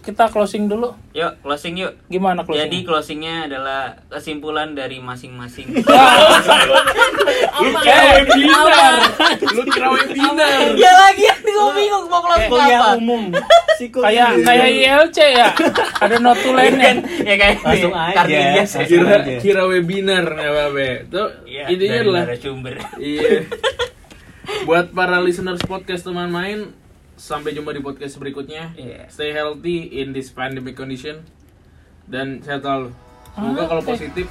Eh, 0.00 0.04
kita 0.04 0.32
closing 0.32 0.64
dulu. 0.64 0.96
Yuk, 1.12 1.44
closing 1.44 1.76
yuk. 1.76 1.92
Gimana 2.08 2.40
closing? 2.42 2.64
Jadi 2.64 2.78
closingnya 2.82 3.44
adalah 3.44 4.00
kesimpulan 4.08 4.72
dari 4.72 4.96
masing-masing. 4.98 5.68
Lu 7.60 7.68
kira 7.84 8.02
webinar. 8.16 8.94
Lu 9.52 9.62
kira 9.68 9.88
webinar. 9.92 10.72
ya 10.72 10.92
lagi 10.96 11.24
gue 11.44 11.70
bingung 11.76 12.08
mau 12.08 12.24
closing 12.24 12.48
kuliah 12.48 12.80
apa. 12.80 12.96
umum 12.96 13.22
Psiko- 13.76 14.00
kayak 14.00 14.40
kayak 14.40 14.66
ILC 14.72 15.18
ya. 15.20 15.48
Ada 16.00 16.16
notulennya. 16.16 17.04
ya 17.20 17.34
kayak 17.36 17.56
Langsung 17.60 17.92
aja. 17.92 18.24
Ya. 18.24 18.64
Kira 18.64 19.16
kira 19.38 19.62
webinar 19.68 20.24
apa-apa. 20.24 21.04
Tuh 21.12 21.28
Iya, 21.44 21.68
intinya 21.68 21.98
adalah 22.00 22.22
narasumber. 22.24 22.74
Iya. 22.96 23.44
Buat 24.68 24.90
para 24.92 25.20
listeners 25.22 25.62
podcast 25.62 26.02
teman 26.02 26.28
main, 26.28 26.74
sampai 27.20 27.52
jumpa 27.52 27.76
di 27.76 27.84
podcast 27.84 28.16
berikutnya. 28.16 28.72
Iya. 28.80 29.12
Stay 29.12 29.36
healthy 29.36 29.92
in 30.00 30.16
this 30.16 30.32
pandemic 30.32 30.72
condition 30.72 31.20
dan 32.08 32.40
sehat 32.40 32.64
selalu. 32.64 32.96
Semoga 33.36 33.62
kalau 33.68 33.82
positif. 33.84 34.24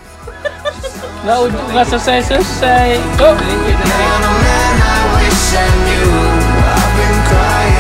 Nggak 1.24 1.52
ujung 1.52 1.68
nggak 1.76 1.86
selesai 1.92 2.20
selesai. 2.32 2.96
Oh. 3.20 3.36
Oh 3.36 3.36
I 7.40 7.79